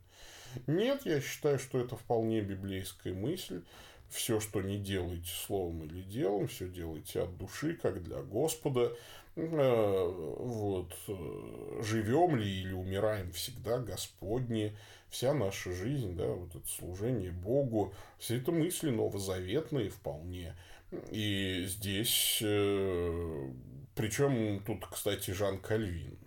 Нет, 0.67 1.05
я 1.05 1.19
считаю, 1.19 1.59
что 1.59 1.79
это 1.79 1.95
вполне 1.95 2.41
библейская 2.41 3.13
мысль. 3.13 3.61
Все, 4.09 4.39
что 4.39 4.61
не 4.61 4.77
делаете 4.77 5.31
словом 5.47 5.83
или 5.85 6.01
делом, 6.03 6.47
все 6.47 6.69
делайте 6.69 7.21
от 7.21 7.35
души, 7.37 7.73
как 7.73 8.03
для 8.03 8.21
Господа. 8.21 8.95
Э, 9.35 10.05
вот. 10.37 10.93
Э, 11.07 11.81
Живем 11.81 12.35
ли 12.35 12.47
или 12.47 12.73
умираем 12.73 13.31
всегда 13.31 13.79
Господне. 13.79 14.77
Вся 15.13 15.35
наша 15.35 15.71
жизнь, 15.71 16.15
да, 16.15 16.25
вот 16.25 16.55
это 16.55 16.67
служение 16.67 17.29
Богу, 17.29 17.93
все 18.17 18.37
это 18.37 18.51
мысли 18.51 18.89
новозаветные 18.89 19.91
вполне. 19.91 20.55
И 21.11 21.65
здесь, 21.67 22.39
э, 22.41 23.51
причем 23.93 24.63
тут, 24.65 24.87
кстати, 24.87 25.29
Жан 25.29 25.59
Кальвин, 25.59 26.17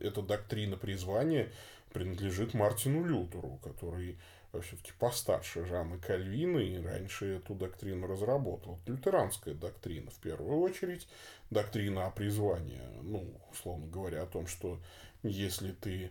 это 0.00 0.22
доктрина 0.22 0.78
призвания 0.78 1.52
принадлежит 1.92 2.54
Мартину 2.54 3.04
Лютеру, 3.04 3.60
который 3.62 4.16
все-таки 4.62 4.92
постарше 4.98 5.66
Жанна 5.66 5.98
Кальвина 5.98 6.58
и 6.60 6.80
раньше 6.80 7.36
эту 7.36 7.54
доктрину 7.54 8.06
разработал. 8.06 8.78
Лютеранская 8.86 9.52
доктрина, 9.52 10.10
в 10.10 10.18
первую 10.20 10.60
очередь, 10.60 11.06
доктрина 11.50 12.06
о 12.06 12.10
призвании, 12.10 12.80
ну, 13.02 13.38
условно 13.52 13.86
говоря, 13.86 14.22
о 14.22 14.26
том, 14.26 14.46
что 14.46 14.80
если 15.22 15.72
ты 15.72 16.10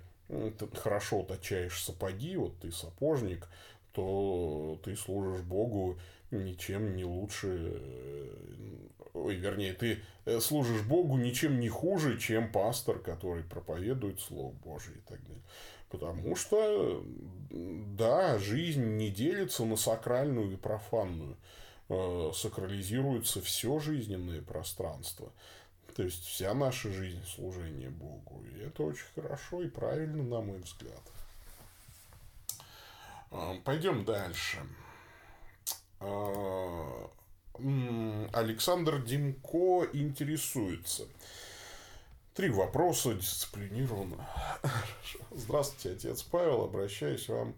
хорошо 0.73 1.23
точаешь 1.23 1.83
сапоги, 1.83 2.35
вот 2.37 2.57
ты 2.59 2.71
сапожник, 2.71 3.47
то 3.91 4.79
ты 4.83 4.95
служишь 4.95 5.41
Богу 5.41 5.97
ничем 6.31 6.95
не 6.95 7.05
лучше, 7.05 7.81
ой, 9.13 9.35
вернее, 9.35 9.73
ты 9.73 9.99
э, 10.25 10.39
служишь 10.39 10.83
Богу 10.83 11.17
ничем 11.17 11.59
не 11.59 11.69
хуже, 11.69 12.19
чем 12.19 12.51
пастор, 12.51 12.99
который 12.99 13.43
проповедует 13.43 14.19
Слово 14.19 14.51
Божие 14.63 14.97
и 14.97 15.01
так 15.01 15.21
далее. 15.23 15.43
Потому 15.89 16.35
что, 16.35 17.05
да, 17.49 18.37
жизнь 18.37 18.97
не 18.97 19.09
делится 19.09 19.63
на 19.63 19.77
сакральную 19.77 20.51
и 20.51 20.57
профанную. 20.57 21.37
Э, 21.87 22.31
сакрализируется 22.33 23.41
все 23.41 23.79
жизненное 23.79 24.41
пространство. 24.41 25.31
То 25.95 26.03
есть 26.03 26.25
вся 26.25 26.53
наша 26.53 26.91
жизнь 26.91 27.23
служение 27.25 27.89
Богу. 27.89 28.43
И 28.43 28.59
это 28.59 28.83
очень 28.83 29.05
хорошо 29.15 29.61
и 29.61 29.69
правильно, 29.69 30.23
на 30.23 30.41
мой 30.41 30.59
взгляд. 30.59 31.01
Э, 33.31 33.55
пойдем 33.63 34.03
дальше. 34.03 34.57
Э, 36.01 37.07
Александр 38.33 39.01
Димко 39.03 39.87
интересуется. 39.93 41.07
Три 42.33 42.49
вопроса 42.49 43.13
дисциплинированно. 43.13 44.27
Здравствуйте, 45.31 45.95
отец 45.95 46.23
Павел. 46.23 46.63
Обращаюсь 46.63 47.29
вам 47.29 47.55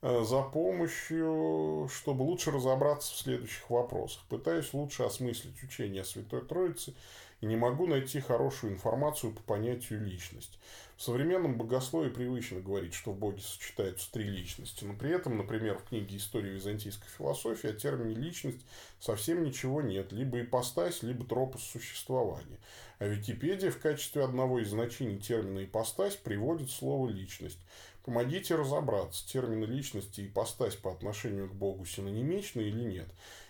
э, 0.00 0.24
за 0.24 0.40
помощью, 0.40 1.90
чтобы 1.92 2.22
лучше 2.22 2.50
разобраться 2.50 3.12
в 3.12 3.18
следующих 3.18 3.68
вопросах. 3.68 4.22
Пытаюсь 4.30 4.72
лучше 4.72 5.02
осмыслить 5.02 5.62
учение 5.62 6.06
Святой 6.06 6.40
Троице 6.46 6.94
и 7.40 7.46
не 7.46 7.56
могу 7.56 7.86
найти 7.86 8.20
хорошую 8.20 8.72
информацию 8.72 9.32
по 9.32 9.42
понятию 9.42 10.04
личность. 10.04 10.58
В 10.96 11.02
современном 11.02 11.56
богословии 11.56 12.10
привычно 12.10 12.60
говорить, 12.60 12.92
что 12.92 13.12
в 13.12 13.18
Боге 13.18 13.40
сочетаются 13.40 14.10
три 14.10 14.24
личности, 14.24 14.84
но 14.84 14.94
при 14.94 15.10
этом, 15.10 15.36
например, 15.36 15.78
в 15.78 15.84
книге 15.84 16.16
«История 16.16 16.50
византийской 16.50 17.08
философии» 17.16 17.70
о 17.70 17.72
термине 17.72 18.16
«личность» 18.16 18.66
совсем 18.98 19.44
ничего 19.44 19.80
нет, 19.80 20.10
либо 20.10 20.40
ипостась, 20.40 21.04
либо 21.04 21.24
тропос 21.24 21.62
существования. 21.62 22.58
А 22.98 23.06
Википедия 23.06 23.70
в 23.70 23.78
качестве 23.78 24.24
одного 24.24 24.58
из 24.58 24.70
значений 24.70 25.20
термина 25.20 25.62
«ипостась» 25.62 26.16
приводит 26.16 26.68
слово 26.68 27.08
«личность». 27.08 27.60
Помогите 28.08 28.54
разобраться, 28.54 29.28
термины 29.28 29.66
личности 29.66 30.22
и 30.22 30.28
ипостась 30.28 30.74
по 30.74 30.90
отношению 30.90 31.46
к 31.46 31.52
Богу 31.52 31.84
синонимичны 31.84 32.62
или 32.62 32.82
нет. 32.82 33.06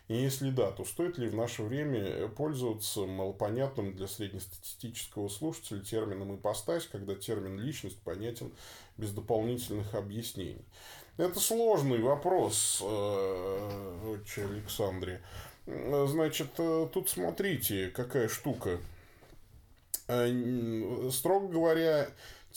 И 0.09 0.17
если 0.17 0.51
да, 0.51 0.73
то 0.73 0.85
стоит 0.85 1.17
ли 1.17 1.29
в 1.29 1.35
наше 1.37 1.63
время 1.63 2.27
пользоваться 2.27 3.03
малопонятным 3.07 3.95
для 3.95 4.09
среднестатистического 4.09 5.29
слушателя 5.29 5.79
термином 5.79 6.35
ипостась, 6.35 6.89
когда 6.91 7.15
термин 7.15 7.61
личность 7.61 8.01
понятен 8.01 8.51
без 8.97 9.13
дополнительных 9.13 9.95
объяснений? 9.95 10.65
Это 11.19 11.39
сложный 11.39 12.01
вопрос, 12.01 12.83
э, 12.83 14.17
отче 14.17 14.45
Александре. 14.45 15.23
Значит, 15.67 16.49
э, 16.59 16.89
тут 16.93 17.09
смотрите, 17.09 17.91
какая 17.91 18.27
штука. 18.27 18.81
Э, 20.09 21.11
строго 21.13 21.47
говоря, 21.47 22.09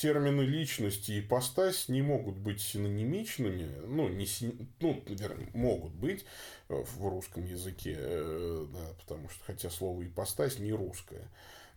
термины 0.01 0.41
личности 0.41 1.11
и 1.11 1.19
ипостась 1.19 1.87
не 1.87 2.01
могут 2.01 2.35
быть 2.35 2.59
синонимичными, 2.59 3.69
ну, 3.85 4.09
не 4.09 4.25
син... 4.25 4.67
ну, 4.79 5.03
вернее, 5.05 5.49
могут 5.53 5.93
быть 5.93 6.25
в 6.67 7.07
русском 7.07 7.45
языке, 7.45 7.95
да, 7.95 8.93
потому 8.99 9.29
что, 9.29 9.43
хотя 9.45 9.69
слово 9.69 10.03
ипостась 10.03 10.57
не 10.57 10.73
русское, 10.73 11.27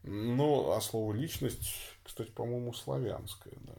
но, 0.03 0.73
а 0.73 0.81
слово 0.81 1.13
личность, 1.13 1.75
кстати, 2.03 2.31
по-моему, 2.31 2.73
славянское, 2.73 3.55
да. 3.61 3.75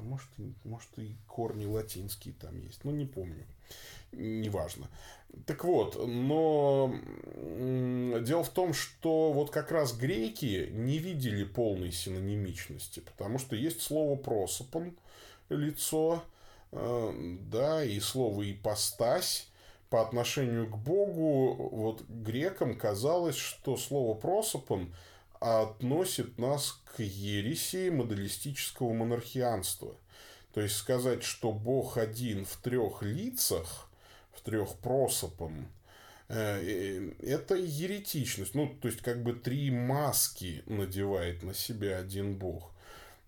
А 0.00 0.02
может, 0.02 0.28
может 0.64 0.98
и 0.98 1.14
корни 1.26 1.66
латинские 1.66 2.34
там 2.34 2.58
есть, 2.58 2.84
ну, 2.84 2.90
не 2.90 3.04
помню 3.04 3.44
неважно. 4.12 4.88
Так 5.46 5.64
вот, 5.64 5.96
но 6.06 6.92
дело 7.36 8.42
в 8.42 8.48
том, 8.48 8.74
что 8.74 9.32
вот 9.32 9.50
как 9.50 9.70
раз 9.70 9.96
греки 9.96 10.68
не 10.72 10.98
видели 10.98 11.44
полной 11.44 11.92
синонимичности, 11.92 13.00
потому 13.00 13.38
что 13.38 13.54
есть 13.54 13.80
слово 13.80 14.16
просопон, 14.16 14.96
лицо, 15.48 16.24
э, 16.72 17.36
да, 17.42 17.84
и 17.84 18.00
слово 18.00 18.50
ипостась, 18.50 19.46
по 19.88 20.02
отношению 20.02 20.68
к 20.68 20.76
Богу, 20.78 21.68
вот 21.72 22.02
грекам 22.08 22.76
казалось, 22.76 23.36
что 23.36 23.76
слово 23.76 24.14
просопон 24.14 24.94
относит 25.40 26.38
нас 26.38 26.80
к 26.84 27.00
ереси 27.02 27.88
моделистического 27.88 28.92
монархианства. 28.92 29.96
То 30.52 30.60
есть 30.60 30.76
сказать, 30.76 31.22
что 31.22 31.52
Бог 31.52 31.96
один 31.96 32.44
в 32.44 32.56
трех 32.56 33.02
лицах, 33.02 33.88
в 34.32 34.42
трех 34.42 34.76
просопом, 34.76 35.68
э, 36.28 37.12
это 37.22 37.54
еретичность. 37.54 38.54
Ну, 38.54 38.68
то 38.80 38.88
есть, 38.88 39.00
как 39.00 39.22
бы 39.22 39.32
три 39.32 39.70
маски 39.70 40.62
надевает 40.66 41.42
на 41.42 41.54
себя 41.54 41.98
один 41.98 42.36
бог. 42.36 42.72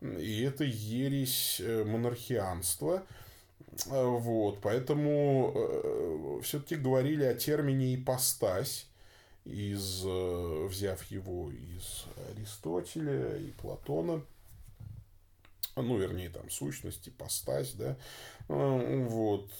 И 0.01 0.43
это 0.43 0.65
ересь 0.65 1.61
э, 1.61 1.85
монархианства. 1.85 3.07
Э, 3.87 4.05
вот, 4.05 4.61
поэтому 4.61 6.41
все-таки 6.43 6.75
говорили 6.75 7.25
о 7.25 7.35
термине 7.35 7.95
ипостась, 7.95 8.87
из, 9.45 10.05
взяв 10.05 11.03
его 11.05 11.51
из 11.51 12.05
Аристотеля 12.31 13.37
и 13.37 13.51
Платона 13.51 14.23
ну, 15.77 15.97
вернее, 15.97 16.29
там, 16.29 16.51
сущность, 16.51 17.09
ипостась, 17.09 17.73
да, 17.73 17.97
а, 18.49 19.07
вот, 19.09 19.51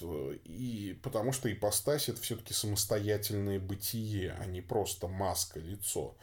и 0.45 0.99
потому 1.03 1.33
что 1.33 1.51
ипостась 1.51 2.09
это 2.09 2.21
все-таки 2.21 2.53
самостоятельное 2.53 3.59
бытие, 3.59 4.37
а 4.39 4.47
не 4.47 4.61
просто 4.61 5.09
маска, 5.09 5.59
лицо. 5.59 6.15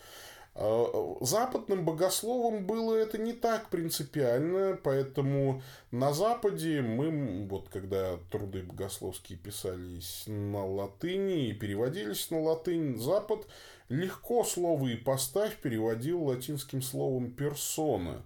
А, 0.56 1.16
западным 1.22 1.86
богословам 1.86 2.66
было 2.66 2.96
это 2.96 3.18
не 3.18 3.34
так 3.34 3.70
принципиально, 3.70 4.78
поэтому 4.84 5.62
на 5.92 6.14
Западе 6.14 6.82
мы, 6.82 7.48
вот 7.48 7.70
когда 7.70 8.18
труды 8.32 8.64
богословские 8.64 9.38
писались 9.38 10.24
на 10.28 10.66
латыни 10.66 11.48
и 11.50 11.54
переводились 11.54 12.30
на 12.32 12.42
латынь, 12.42 13.00
Запад 13.00 13.48
легко 13.88 14.44
слово 14.44 14.94
«ипостась» 14.94 15.54
переводил 15.54 16.26
латинским 16.26 16.82
словом 16.82 17.32
«персона», 17.32 18.24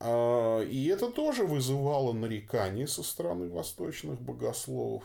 а, 0.00 0.62
и 0.62 0.86
это 0.86 1.10
тоже 1.10 1.44
вызывало 1.44 2.12
нарекания 2.12 2.86
со 2.86 3.02
стороны 3.02 3.48
восточных 3.48 4.20
богословов. 4.20 5.02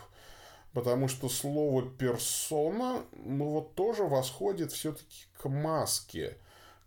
Потому 0.73 1.07
что 1.07 1.29
слово 1.29 1.87
персона, 1.87 3.03
ну 3.13 3.49
вот 3.49 3.75
тоже 3.75 4.03
восходит 4.03 4.71
все-таки 4.71 5.25
к 5.37 5.47
маске, 5.47 6.37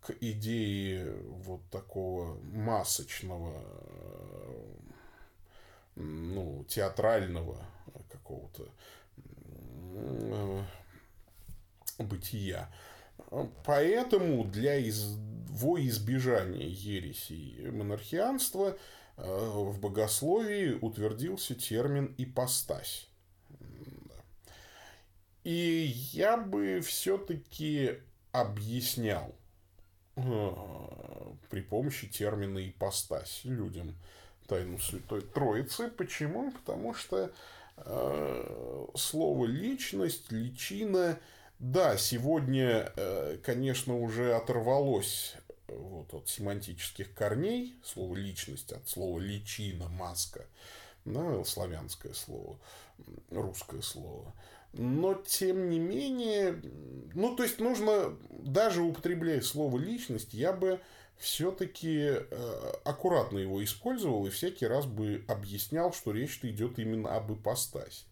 к 0.01 0.13
идее 0.21 1.15
вот 1.45 1.61
такого 1.71 2.41
масочного, 2.43 3.63
ну, 5.95 6.65
театрального 6.69 7.65
какого-то 8.11 8.69
бытия. 11.99 12.69
Поэтому 13.65 14.45
для 14.45 14.75
его 14.75 15.81
избежания 15.87 16.67
ереси 16.67 17.71
монархианства 17.71 18.77
э, 19.17 19.23
в 19.25 19.81
богословии 19.81 20.73
утвердился 20.81 21.55
термин 21.55 22.15
«ипостась». 22.19 23.09
И 25.47 25.93
я 26.11 26.37
бы 26.37 26.81
все-таки 26.81 28.01
объяснял 28.33 29.33
э, 30.17 30.53
при 31.49 31.61
помощи 31.61 32.09
термина 32.09 32.69
«ипостась» 32.69 33.43
людям 33.45 33.95
тайну 34.49 34.81
Святой 34.81 35.21
Троицы. 35.21 35.87
Почему? 35.87 36.51
Потому 36.51 36.95
что 36.95 37.31
э, 37.77 38.87
слово 38.97 39.47
«личность», 39.47 40.33
«личина» 40.33 41.17
Да, 41.61 41.97
сегодня, 41.97 42.93
э, 42.97 43.39
конечно, 43.43 43.97
уже 43.99 44.35
оторвалось 44.35 45.37
вот, 45.69 46.13
от 46.13 46.29
семантических 46.29 47.15
корней, 47.15 47.81
слово 47.83 48.17
личность, 48.17 48.73
от 48.73 48.87
слова 48.89 49.21
личина, 49.21 49.89
маска, 49.89 50.45
да, 51.07 51.45
славянское 51.45 52.13
слово, 52.13 52.59
русское 53.31 53.81
слово. 53.81 54.35
Но, 54.79 55.15
тем 55.15 55.71
не 55.71 55.79
менее, 55.79 56.61
ну, 57.15 57.35
то 57.35 57.43
есть, 57.43 57.61
нужно, 57.61 58.17
даже 58.31 58.83
употребляя 58.83 59.41
слово 59.41 59.79
личность, 59.79 60.35
я 60.35 60.53
бы 60.53 60.81
все-таки 61.19 61.99
э, 61.99 62.73
аккуратно 62.85 63.39
его 63.39 63.65
использовал 63.65 64.27
и 64.27 64.31
всякий 64.31 64.67
раз 64.67 64.87
бы 64.87 65.25
объяснял, 65.29 65.93
что 65.93 66.13
речь 66.13 66.41
идет 66.43 66.79
именно 66.79 67.17
об 67.17 67.33
ипостаси. 67.33 68.05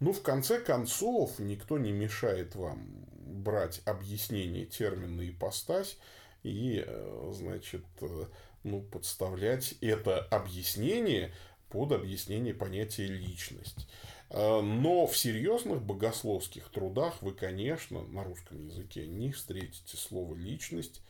Ну, 0.00 0.12
в 0.12 0.22
конце 0.22 0.60
концов, 0.60 1.38
никто 1.38 1.78
не 1.78 1.92
мешает 1.92 2.54
вам 2.54 3.06
брать 3.16 3.80
объяснение 3.86 4.66
термина 4.66 5.28
ипостась 5.28 5.96
и, 6.42 6.84
э, 6.86 7.32
значит, 7.34 7.84
э, 8.02 8.26
ну, 8.62 8.82
подставлять 8.82 9.74
это 9.80 10.18
объяснение 10.18 11.32
под 11.70 11.92
объяснение 11.92 12.54
понятия 12.54 13.06
личность. 13.06 13.88
Э, 14.30 14.60
но 14.60 15.06
в 15.06 15.16
серьезных 15.16 15.82
богословских 15.82 16.68
трудах 16.70 17.22
вы, 17.22 17.32
конечно, 17.32 18.02
на 18.04 18.24
русском 18.24 18.66
языке 18.66 19.06
не 19.06 19.32
встретите 19.32 19.96
слово 19.96 20.34
личность 20.34 21.02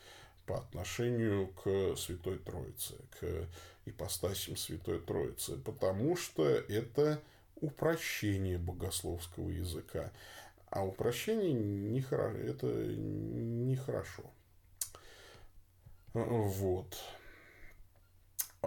по 0.47 0.59
отношению 0.59 1.49
к 1.49 1.97
Святой 1.97 2.39
Троице, 2.39 2.95
к 3.19 3.49
ипостасям 3.87 4.57
Святой 4.57 5.01
Троицы, 5.01 5.57
потому 5.57 6.17
что 6.17 6.47
это 6.47 7.21
упрощение 7.57 8.59
богословского 8.59 9.49
языка. 9.49 10.13
А 10.69 10.85
упрощение 10.85 11.53
не 11.53 12.01
хорошо, 12.01 12.37
это 12.39 12.67
нехорошо. 12.67 14.25
Вот. 16.13 16.97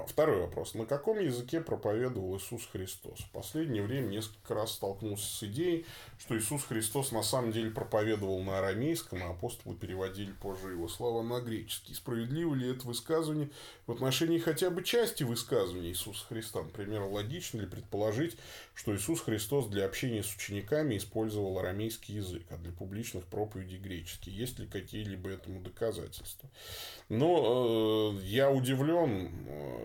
Второй 0.06 0.41
вопрос. 0.41 0.74
На 0.74 0.86
каком 0.86 1.20
языке 1.20 1.62
проповедовал 1.62 2.38
Иисус 2.38 2.68
Христос? 2.72 3.20
В 3.20 3.32
последнее 3.32 3.82
время 3.82 4.08
несколько 4.08 4.54
раз 4.54 4.74
столкнулся 4.74 5.26
с 5.26 5.43
идеей, 5.43 5.86
что 6.20 6.38
Иисус 6.38 6.64
Христос 6.64 7.12
на 7.12 7.24
самом 7.24 7.52
деле 7.52 7.72
проповедовал 7.72 8.41
на 8.43 8.60
арамейском, 8.60 9.24
а 9.24 9.30
апостолы 9.30 9.76
переводили 9.76 10.32
позже 10.32 10.72
его 10.72 10.88
слова 10.88 11.24
на 11.24 11.41
греческий. 11.41 11.93
Справедливо 11.93 12.54
ли 12.54 12.70
это 12.70 12.86
высказывание 12.86 13.50
в 13.86 13.91
отношении 13.91 14.39
хотя 14.39 14.70
бы 14.70 14.84
части 14.84 15.24
высказывания 15.24 15.89
Иисуса 15.89 16.26
Христа? 16.26 16.64
Например, 16.64 17.04
логично 17.04 17.62
ли 17.62 17.68
предположить, 17.68 18.38
что 18.74 18.95
Иисус 18.95 19.22
Христос 19.22 19.68
для 19.68 19.86
общения 19.86 20.24
с 20.24 20.36
учениками 20.36 20.98
использовал 20.98 21.58
арамейский 21.60 22.16
язык, 22.16 22.43
а 22.50 22.58
для 22.58 22.72
публичных 22.72 23.26
проповедей 23.26 23.78
греческий? 23.78 24.32
Есть 24.32 24.60
ли 24.60 24.68
какие-либо 24.68 25.30
этому 25.30 25.62
доказательства? 25.62 26.50
Но 27.10 28.16
э, 28.18 28.24
я 28.24 28.52
удивлен, 28.52 29.32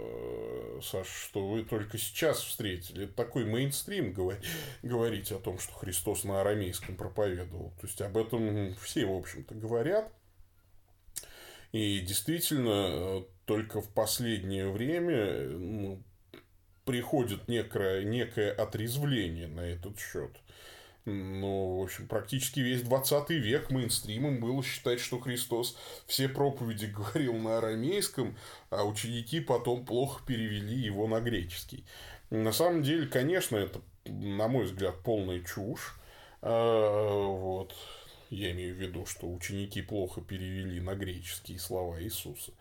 э, 0.02 0.80
Саш, 0.82 1.08
что 1.08 1.46
вы 1.48 1.64
только 1.64 1.98
сейчас 1.98 2.40
встретили. 2.40 3.04
Это 3.04 3.14
такой 3.14 3.44
мейнстрим 3.44 4.12
говорить 4.82 5.32
о 5.32 5.38
том, 5.38 5.58
что 5.58 5.72
Христос 5.72 6.24
на 6.24 6.40
арамейском 6.40 6.96
проповедовал. 6.96 7.72
То 7.80 7.86
есть 7.86 8.00
об 8.00 8.16
этом 8.16 8.74
все, 8.76 9.06
в 9.06 9.16
общем-то, 9.16 9.54
говорят. 9.54 10.12
И 11.72 12.00
действительно, 12.00 13.24
только 13.46 13.80
в 13.80 13.88
последнее 13.88 14.70
время 14.70 15.48
ну, 15.48 16.02
приходит 16.84 17.48
некое, 17.48 18.04
некое 18.04 18.52
отрезвление 18.52 19.48
на 19.48 19.60
этот 19.60 19.98
счет. 19.98 20.30
Ну, 21.04 21.78
в 21.78 21.82
общем, 21.82 22.06
практически 22.06 22.60
весь 22.60 22.82
20 22.82 23.30
век 23.30 23.70
мейнстримом 23.70 24.38
было 24.38 24.62
считать, 24.62 25.00
что 25.00 25.18
Христос 25.18 25.76
все 26.06 26.28
проповеди 26.28 26.86
говорил 26.96 27.34
на 27.34 27.58
арамейском, 27.58 28.36
а 28.70 28.84
ученики 28.84 29.40
потом 29.40 29.84
плохо 29.84 30.22
перевели 30.24 30.76
его 30.76 31.08
на 31.08 31.20
греческий. 31.20 31.84
На 32.30 32.52
самом 32.52 32.82
деле, 32.82 33.06
конечно, 33.06 33.56
это, 33.56 33.80
на 34.04 34.46
мой 34.46 34.64
взгляд, 34.64 35.02
полная 35.02 35.40
чушь. 35.40 35.96
А, 36.40 37.26
вот. 37.26 37.74
Я 38.30 38.52
имею 38.52 38.74
в 38.74 38.78
виду, 38.78 39.04
что 39.04 39.30
ученики 39.30 39.82
плохо 39.82 40.22
перевели 40.22 40.80
на 40.80 40.94
греческие 40.94 41.58
слова 41.58 42.02
Иисуса 42.02 42.52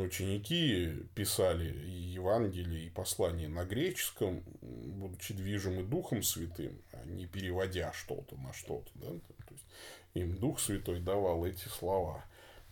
ученики 0.00 1.06
писали 1.14 1.70
и 1.70 1.90
Евангелие, 1.90 2.86
и 2.86 2.90
послания 2.90 3.48
на 3.48 3.64
греческом, 3.64 4.42
будучи 4.62 5.34
движимы 5.34 5.82
Духом 5.82 6.22
Святым, 6.22 6.80
а 6.92 7.04
не 7.04 7.26
переводя 7.26 7.92
что-то 7.92 8.36
на 8.36 8.52
что-то. 8.52 8.90
Да? 8.94 9.08
То 9.08 9.52
есть, 9.54 9.64
им 10.14 10.36
Дух 10.38 10.60
Святой 10.60 11.00
давал 11.00 11.44
эти 11.44 11.68
слова, 11.68 12.24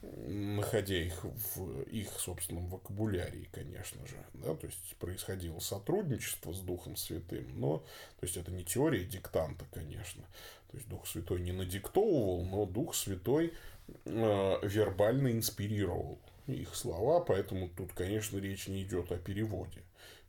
находя 0.02 0.96
их 0.96 1.22
в 1.24 1.82
их 1.82 2.08
собственном 2.18 2.68
вокабулярии, 2.68 3.48
конечно 3.52 4.06
же. 4.06 4.16
Да? 4.32 4.54
То 4.54 4.66
есть, 4.66 4.96
происходило 4.96 5.58
сотрудничество 5.58 6.54
с 6.54 6.60
Духом 6.60 6.96
Святым, 6.96 7.60
но 7.60 7.78
то 8.18 8.26
есть, 8.26 8.38
это 8.38 8.50
не 8.50 8.64
теория 8.64 9.04
диктанта, 9.04 9.66
конечно. 9.72 10.24
То 10.70 10.78
есть, 10.78 10.88
Дух 10.88 11.06
Святой 11.06 11.42
не 11.42 11.52
надиктовывал, 11.52 12.46
но 12.46 12.64
Дух 12.64 12.94
Святой 12.94 13.52
э, 14.06 14.58
вербально 14.62 15.32
инспирировал 15.32 16.18
их 16.54 16.74
слова, 16.74 17.20
поэтому 17.20 17.68
тут, 17.68 17.92
конечно, 17.92 18.38
речь 18.38 18.68
не 18.68 18.82
идет 18.82 19.12
о 19.12 19.16
переводе. 19.16 19.82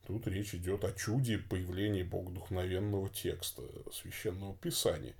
Тут 0.07 0.27
речь 0.27 0.55
идет 0.55 0.83
о 0.83 0.91
чуде 0.91 1.37
появления 1.37 2.03
богодухновенного 2.03 3.09
текста 3.09 3.63
священного 3.91 4.55
писания. 4.55 5.13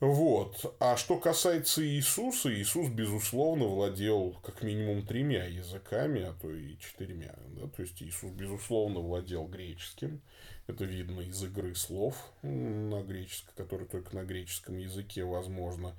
Вот. 0.00 0.76
А 0.78 0.96
что 0.96 1.18
касается 1.18 1.82
Иисуса, 1.86 2.52
Иисус, 2.52 2.90
безусловно, 2.90 3.64
владел 3.64 4.36
как 4.42 4.62
минимум 4.62 5.06
тремя 5.06 5.46
языками, 5.46 6.22
а 6.22 6.34
то 6.34 6.50
и 6.50 6.76
четырьмя. 6.78 7.34
Да? 7.56 7.68
То 7.68 7.82
есть 7.82 8.02
Иисус, 8.02 8.30
безусловно, 8.32 9.00
владел 9.00 9.46
греческим. 9.46 10.20
Это 10.66 10.84
видно 10.84 11.20
из 11.20 11.42
игры 11.42 11.74
слов 11.74 12.14
на 12.42 13.02
греческом, 13.02 13.54
который 13.56 13.86
только 13.86 14.14
на 14.14 14.24
греческом 14.24 14.76
языке 14.76 15.24
возможно. 15.24 15.94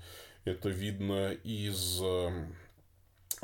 Это 0.46 0.70
видно 0.70 1.32
из 1.32 2.00
эм, 2.02 2.56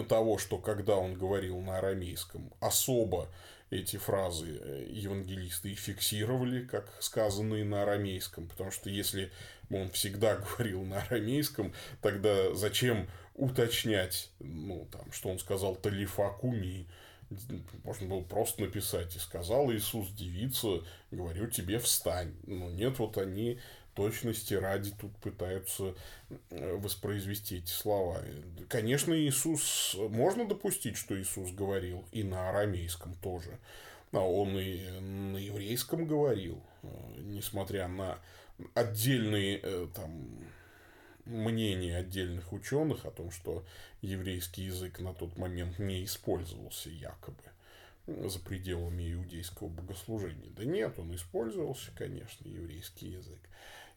того, 0.01 0.39
что 0.39 0.57
когда 0.57 0.95
он 0.95 1.13
говорил 1.13 1.59
на 1.59 1.77
арамейском, 1.77 2.51
особо 2.59 3.29
эти 3.69 3.97
фразы 3.97 4.59
э, 4.61 4.87
евангелисты 4.89 5.71
и 5.71 5.75
фиксировали, 5.75 6.65
как 6.65 6.91
сказанные 6.99 7.63
на 7.63 7.83
арамейском, 7.83 8.47
потому 8.47 8.71
что 8.71 8.89
если 8.89 9.31
он 9.69 9.89
всегда 9.91 10.35
говорил 10.57 10.83
на 10.83 11.01
арамейском, 11.01 11.73
тогда 12.01 12.53
зачем 12.55 13.07
уточнять, 13.35 14.31
ну, 14.39 14.87
там, 14.91 15.11
что 15.11 15.29
он 15.29 15.39
сказал 15.39 15.75
талифа 15.75 16.29
куми, 16.29 16.87
можно 17.83 18.07
было 18.07 18.21
просто 18.21 18.61
написать, 18.61 19.15
и 19.15 19.19
сказал 19.19 19.71
Иисус 19.71 20.09
девица, 20.09 20.83
говорю 21.11 21.47
тебе 21.47 21.79
встань. 21.79 22.35
Но 22.45 22.69
нет, 22.69 22.99
вот 22.99 23.17
они 23.17 23.59
точности 23.93 24.53
ради 24.53 24.91
тут 24.91 25.15
пытаются 25.17 25.95
э, 26.49 26.75
воспроизвести 26.75 27.57
эти 27.57 27.71
слова. 27.71 28.21
Конечно, 28.69 29.13
Иисус, 29.13 29.95
можно 30.09 30.47
допустить, 30.47 30.97
что 30.97 31.19
Иисус 31.19 31.51
говорил 31.51 32.05
и 32.11 32.23
на 32.23 32.49
арамейском 32.49 33.15
тоже. 33.15 33.59
А 34.11 34.19
он 34.19 34.57
и 34.59 34.79
на 34.99 35.37
еврейском 35.37 36.05
говорил, 36.05 36.61
э, 36.83 36.87
несмотря 37.17 37.87
на 37.87 38.19
отдельные 38.73 39.59
э, 39.61 39.87
там, 39.95 40.27
мнения 41.25 41.97
отдельных 41.97 42.51
ученых 42.53 43.05
о 43.05 43.11
том, 43.11 43.31
что 43.31 43.65
еврейский 44.01 44.63
язык 44.63 44.99
на 44.99 45.13
тот 45.13 45.37
момент 45.37 45.79
не 45.79 46.03
использовался 46.03 46.89
якобы 46.89 47.43
за 48.05 48.39
пределами 48.39 49.13
иудейского 49.13 49.69
богослужения. 49.69 50.51
Да 50.55 50.65
нет, 50.65 50.99
он 50.99 51.15
использовался, 51.15 51.91
конечно, 51.95 52.47
еврейский 52.47 53.07
язык 53.07 53.39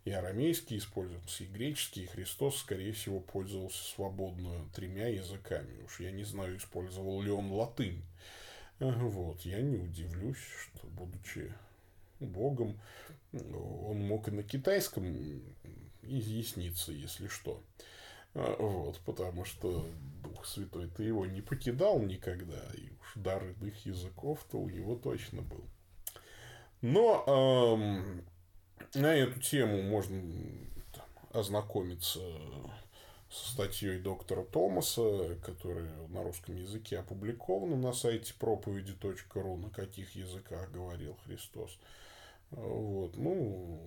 и 0.07 0.13
арамейский 0.13 0.79
использовался, 0.79 1.43
и 1.43 1.49
греческий, 1.49 2.05
и 2.05 2.07
Христос, 2.07 2.59
скорее 2.59 2.93
всего, 2.93 3.19
пользовался 3.19 3.83
свободно 3.83 4.65
тремя 4.73 5.09
языками. 5.09 5.83
Уж 5.85 5.99
я 5.99 6.13
не 6.13 6.23
знаю, 6.23 6.59
использовал 6.59 7.21
ли 7.23 7.31
он 7.31 7.51
латынь. 7.51 8.01
Вот, 8.79 9.41
я 9.41 9.61
не 9.61 9.77
удивлюсь, 9.77 10.39
что, 10.39 10.87
будучи 10.87 11.53
Богом, 12.21 12.79
он 13.33 13.99
мог 14.07 14.29
и 14.29 14.31
на 14.31 14.45
китайском 14.45 15.43
изъясниться, 16.03 16.93
если 16.93 17.27
что. 17.27 17.61
Вот, 18.33 19.01
потому 19.01 19.45
что 19.45 19.89
Дух 20.23 20.47
Святой 20.47 20.89
ты 20.89 21.03
его 21.03 21.27
не 21.27 21.41
покидал 21.41 21.99
никогда, 21.99 22.63
и 22.75 22.91
уж 23.01 23.13
дар 23.17 23.43
иных 23.45 23.85
языков-то 23.85 24.57
у 24.57 24.69
него 24.69 24.95
точно 24.95 25.43
был. 25.43 25.65
Но 26.81 27.25
эм, 27.27 28.25
на 28.95 29.15
эту 29.15 29.41
тему 29.41 29.83
можно 29.83 30.23
там, 30.93 31.07
ознакомиться 31.33 32.21
со 33.31 33.53
статьей 33.53 33.99
доктора 33.99 34.45
Томаса, 34.45 35.37
которая 35.45 35.91
на 36.09 36.23
русском 36.23 36.57
языке 36.57 36.99
опубликована 36.99 37.77
на 37.77 37.93
сайте 37.93 38.35
проповеди.ру, 38.35 39.57
на 39.57 39.71
каких 39.71 40.15
языках 40.15 40.71
говорил 40.71 41.17
Христос. 41.27 41.79
Вот, 42.51 43.17
ну, 43.17 43.81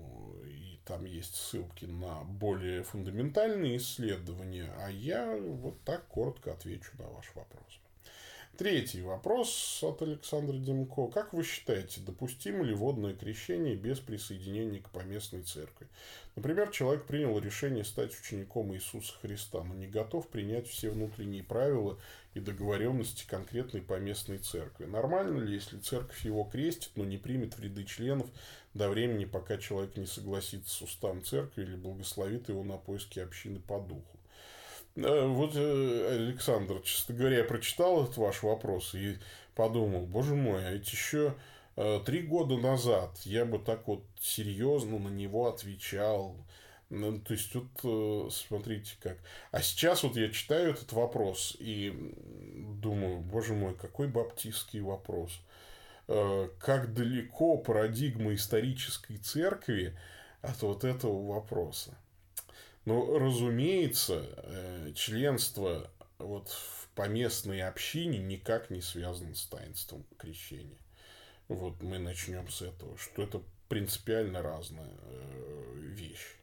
и 0.45 0.79
там 0.85 1.05
есть 1.05 1.35
ссылки 1.35 1.85
на 1.85 2.23
более 2.25 2.83
фундаментальные 2.83 3.77
исследования, 3.77 4.73
а 4.77 4.89
я 4.89 5.37
вот 5.37 5.81
так 5.85 6.05
коротко 6.07 6.51
отвечу 6.51 6.91
на 6.97 7.07
ваш 7.07 7.33
вопрос. 7.35 7.79
Третий 8.59 9.01
вопрос 9.01 9.79
от 9.83 10.01
Александра 10.01 10.57
Демко. 10.57 11.07
Как 11.07 11.31
вы 11.31 11.45
считаете, 11.45 12.01
допустимо 12.01 12.65
ли 12.65 12.73
водное 12.73 13.13
крещение 13.13 13.77
без 13.77 13.99
присоединения 13.99 14.81
к 14.81 14.89
поместной 14.89 15.43
церкви? 15.43 15.87
Например, 16.35 16.69
человек 16.69 17.05
принял 17.05 17.39
решение 17.39 17.85
стать 17.85 18.19
учеником 18.19 18.75
Иисуса 18.75 19.13
Христа, 19.21 19.63
но 19.63 19.73
не 19.75 19.87
готов 19.87 20.27
принять 20.27 20.67
все 20.67 20.89
внутренние 20.89 21.41
правила 21.41 21.97
и 22.33 22.41
договоренности 22.41 23.25
конкретной 23.25 23.81
поместной 23.81 24.39
церкви. 24.39 24.83
Нормально 24.83 25.39
ли, 25.39 25.53
если 25.53 25.77
церковь 25.77 26.25
его 26.25 26.43
крестит, 26.43 26.91
но 26.95 27.05
не 27.05 27.17
примет 27.17 27.53
в 27.57 27.61
ряды 27.61 27.85
членов 27.85 28.27
до 28.73 28.89
времени, 28.89 29.23
пока 29.23 29.57
человек 29.57 29.95
не 29.95 30.05
согласится 30.05 30.69
с 30.69 30.81
уставом 30.81 31.23
церкви 31.23 31.63
или 31.63 31.77
благословит 31.77 32.49
его 32.49 32.65
на 32.65 32.75
поиски 32.75 33.19
общины 33.19 33.61
по 33.61 33.79
духу? 33.79 34.18
Э, 34.95 35.25
вот, 35.27 35.51
э, 35.55 36.15
Александр, 36.15 36.81
честно 36.81 37.15
говоря, 37.15 37.37
я 37.37 37.43
прочитал 37.43 38.03
этот 38.03 38.17
ваш 38.17 38.43
вопрос 38.43 38.95
и 38.95 39.17
подумал, 39.55 40.05
боже 40.05 40.35
мой, 40.35 40.65
а 40.65 40.71
ведь 40.71 40.91
еще 40.91 41.35
э, 41.75 41.99
три 42.05 42.21
года 42.21 42.57
назад 42.57 43.17
я 43.23 43.45
бы 43.45 43.59
так 43.59 43.87
вот 43.87 44.03
серьезно 44.19 44.99
на 44.99 45.09
него 45.09 45.47
отвечал. 45.47 46.35
Ну, 46.89 47.19
то 47.19 47.33
есть, 47.33 47.53
вот 47.53 48.33
смотрите 48.33 48.95
как. 48.99 49.19
А 49.51 49.61
сейчас 49.61 50.01
вот 50.01 50.15
я 50.15 50.29
читаю 50.29 50.71
этот 50.71 50.91
вопрос 50.91 51.55
и 51.59 51.93
думаю, 52.81 53.19
боже 53.19 53.53
мой, 53.53 53.75
какой 53.75 54.07
баптистский 54.07 54.79
вопрос. 54.79 55.39
Как 56.07 56.95
далеко 56.95 57.57
парадигма 57.57 58.33
исторической 58.33 59.17
церкви 59.17 59.95
от 60.41 60.63
вот 60.63 60.83
этого 60.83 61.31
вопроса. 61.31 61.95
Ну, 62.85 63.19
разумеется, 63.19 64.25
э, 64.37 64.93
членство 64.95 65.91
вот 66.17 66.49
в 66.49 66.89
поместной 66.95 67.61
общине 67.61 68.19
никак 68.19 68.69
не 68.69 68.81
связано 68.81 69.35
с 69.35 69.45
таинством 69.45 70.05
крещения. 70.17 70.77
Вот 71.47 71.81
мы 71.81 71.99
начнем 71.99 72.49
с 72.49 72.61
этого, 72.61 72.97
что 72.97 73.23
это 73.23 73.41
принципиально 73.69 74.41
разная 74.41 74.91
э, 75.01 75.73
вещь. 75.77 76.35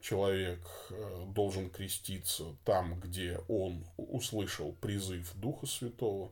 Человек 0.00 0.60
э, 0.90 1.24
должен 1.28 1.70
креститься 1.70 2.54
там, 2.64 3.00
где 3.00 3.38
он 3.48 3.84
услышал 3.96 4.72
призыв 4.72 5.32
Духа 5.36 5.66
Святого. 5.66 6.30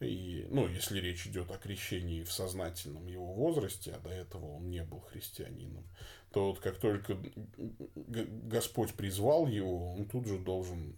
И, 0.00 0.46
ну, 0.50 0.68
если 0.68 0.98
речь 0.98 1.26
идет 1.26 1.50
о 1.50 1.58
крещении 1.58 2.22
в 2.22 2.32
сознательном 2.32 3.06
его 3.06 3.32
возрасте, 3.32 3.92
а 3.92 3.98
до 3.98 4.10
этого 4.10 4.56
он 4.56 4.70
не 4.70 4.82
был 4.82 5.00
христианином, 5.00 5.86
то 6.32 6.48
вот 6.48 6.60
как 6.60 6.78
только 6.78 7.16
Господь 7.94 8.94
призвал 8.94 9.46
его, 9.46 9.94
он 9.94 10.06
тут 10.06 10.26
же 10.26 10.38
должен 10.38 10.96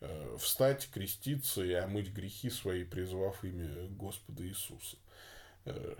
э, 0.00 0.36
встать, 0.38 0.88
креститься 0.92 1.62
и 1.64 1.72
омыть 1.72 2.12
грехи 2.12 2.50
свои, 2.50 2.84
призвав 2.84 3.44
имя 3.44 3.88
Господа 3.90 4.46
Иисуса. 4.46 4.96
Э, 5.64 5.94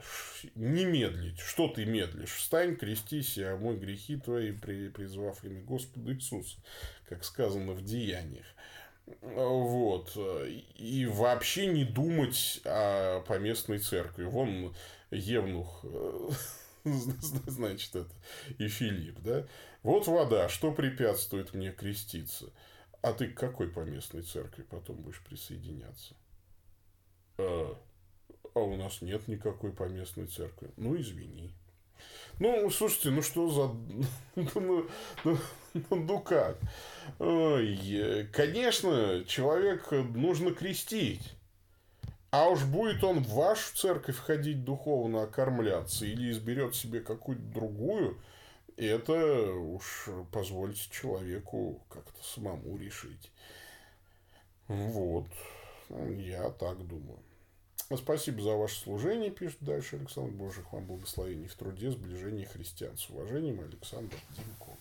не 0.57 0.85
медлить. 0.85 1.39
Что 1.39 1.69
ты 1.69 1.85
медлишь? 1.85 2.35
Встань, 2.35 2.77
крестись 2.77 3.39
и 3.39 3.45
омой 3.45 3.77
грехи 3.77 4.17
твои, 4.17 4.53
призвав 4.53 5.45
имя 5.45 5.63
Господа 5.63 6.13
Иисуса, 6.13 6.57
как 7.09 7.25
сказано 7.25 7.73
в 7.73 7.85
Деяниях. 7.85 8.47
Вот. 9.21 10.17
И 10.77 11.07
вообще 11.07 11.67
не 11.67 11.85
думать 11.85 12.61
о 12.65 13.21
поместной 13.21 13.79
церкви. 13.79 14.25
Вон 14.25 14.75
Евнух 15.11 15.81
э, 15.85 16.31
значит, 17.47 17.95
это 17.95 18.15
и 18.59 18.69
Филипп, 18.69 19.21
да? 19.21 19.47
Вот 19.83 20.07
вода, 20.07 20.49
что 20.49 20.73
препятствует 20.73 21.55
мне 21.55 21.73
креститься? 21.73 22.53
А 23.03 23.13
ты 23.13 23.29
к 23.29 23.39
какой 23.39 23.69
поместной 23.69 24.23
церкви 24.23 24.63
потом 24.63 24.97
будешь 24.97 25.21
присоединяться? 25.23 26.15
А, 27.39 27.77
а 28.55 28.61
у 28.61 28.77
нас 28.77 29.03
нет 29.03 29.27
никакой 29.29 29.73
поместной 29.73 30.27
церкви. 30.27 30.71
Ну, 30.77 31.01
извини. 31.01 31.53
Ну, 32.39 32.71
слушайте, 32.71 33.11
ну 33.11 33.23
что 33.23 33.49
за... 33.49 33.69
ну, 34.55 34.89
ну, 35.25 35.39
ну, 35.75 35.87
ну 35.91 36.21
как? 36.21 36.59
Ой, 37.19 38.29
конечно, 38.33 39.25
человек 39.27 39.91
нужно 39.91 40.53
крестить. 40.53 41.35
А 42.33 42.49
уж 42.49 42.65
будет 42.65 43.05
он 43.05 43.23
в 43.23 43.29
вашу 43.29 43.77
церковь 43.77 44.17
ходить 44.17 44.65
духовно 44.65 45.25
окормляться 45.25 46.07
или 46.07 46.31
изберет 46.31 46.75
себе 46.75 47.01
какую-то 47.01 47.43
другую, 47.43 48.19
это 48.79 49.53
уж 49.53 50.09
позвольте 50.33 50.89
человеку 50.91 51.83
как-то 51.91 52.25
самому 52.25 52.79
решить. 52.79 53.31
Вот. 54.67 55.27
Я 55.91 56.49
так 56.49 56.87
думаю. 56.87 57.19
Спасибо 57.95 58.41
за 58.41 58.57
ваше 58.57 58.81
служение, 58.81 59.31
пишет 59.31 59.59
дальше 59.61 59.97
Александр. 59.97 60.33
Божьих 60.33 60.73
вам 60.73 60.87
благословений 60.87 61.49
в 61.49 61.55
труде, 61.55 61.91
сближении 61.91 62.47
христиан. 62.47 62.97
С 62.97 63.11
уважением, 63.11 63.61
Александр 63.61 64.17
Димко. 64.31 64.73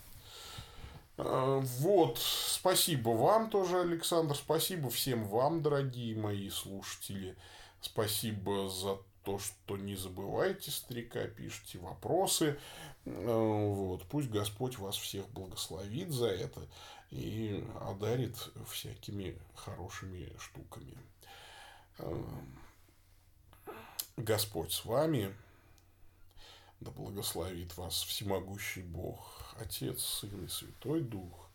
А, 1.24 1.60
вот, 1.60 2.18
спасибо 2.18 3.10
вам 3.10 3.50
тоже, 3.52 3.80
Александр. 3.80 4.36
Спасибо 4.36 4.90
всем 4.90 5.26
вам, 5.26 5.62
дорогие 5.62 6.16
мои 6.16 6.50
слушатели. 6.50 7.36
Спасибо 7.80 8.70
за 8.70 8.98
то, 9.24 9.38
что 9.38 9.78
не 9.78 9.96
забывайте 9.96 10.72
старика, 10.72 11.24
пишите 11.28 11.78
вопросы. 11.78 12.60
А, 13.06 13.68
вот, 13.68 14.04
пусть 14.06 14.30
Господь 14.30 14.80
вас 14.80 14.96
всех 14.96 15.30
благословит 15.30 16.10
за 16.10 16.28
это 16.28 16.68
и 17.12 17.64
одарит 17.82 18.36
всякими 18.68 19.38
хорошими 19.54 20.34
штуками. 20.40 20.98
А, 22.00 22.42
Господь 24.18 24.72
с 24.72 24.86
вами. 24.86 25.36
Да 26.82 26.90
благословит 26.90 27.78
вас 27.78 28.02
всемогущий 28.02 28.82
Бог, 28.82 29.56
Отец, 29.60 30.04
Сын 30.04 30.46
и 30.46 30.48
Святой 30.48 31.02
Дух. 31.02 31.48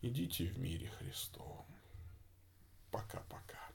Идите 0.00 0.46
в 0.46 0.58
мире 0.58 0.90
Христовом. 0.98 1.66
Пока. 2.90 3.67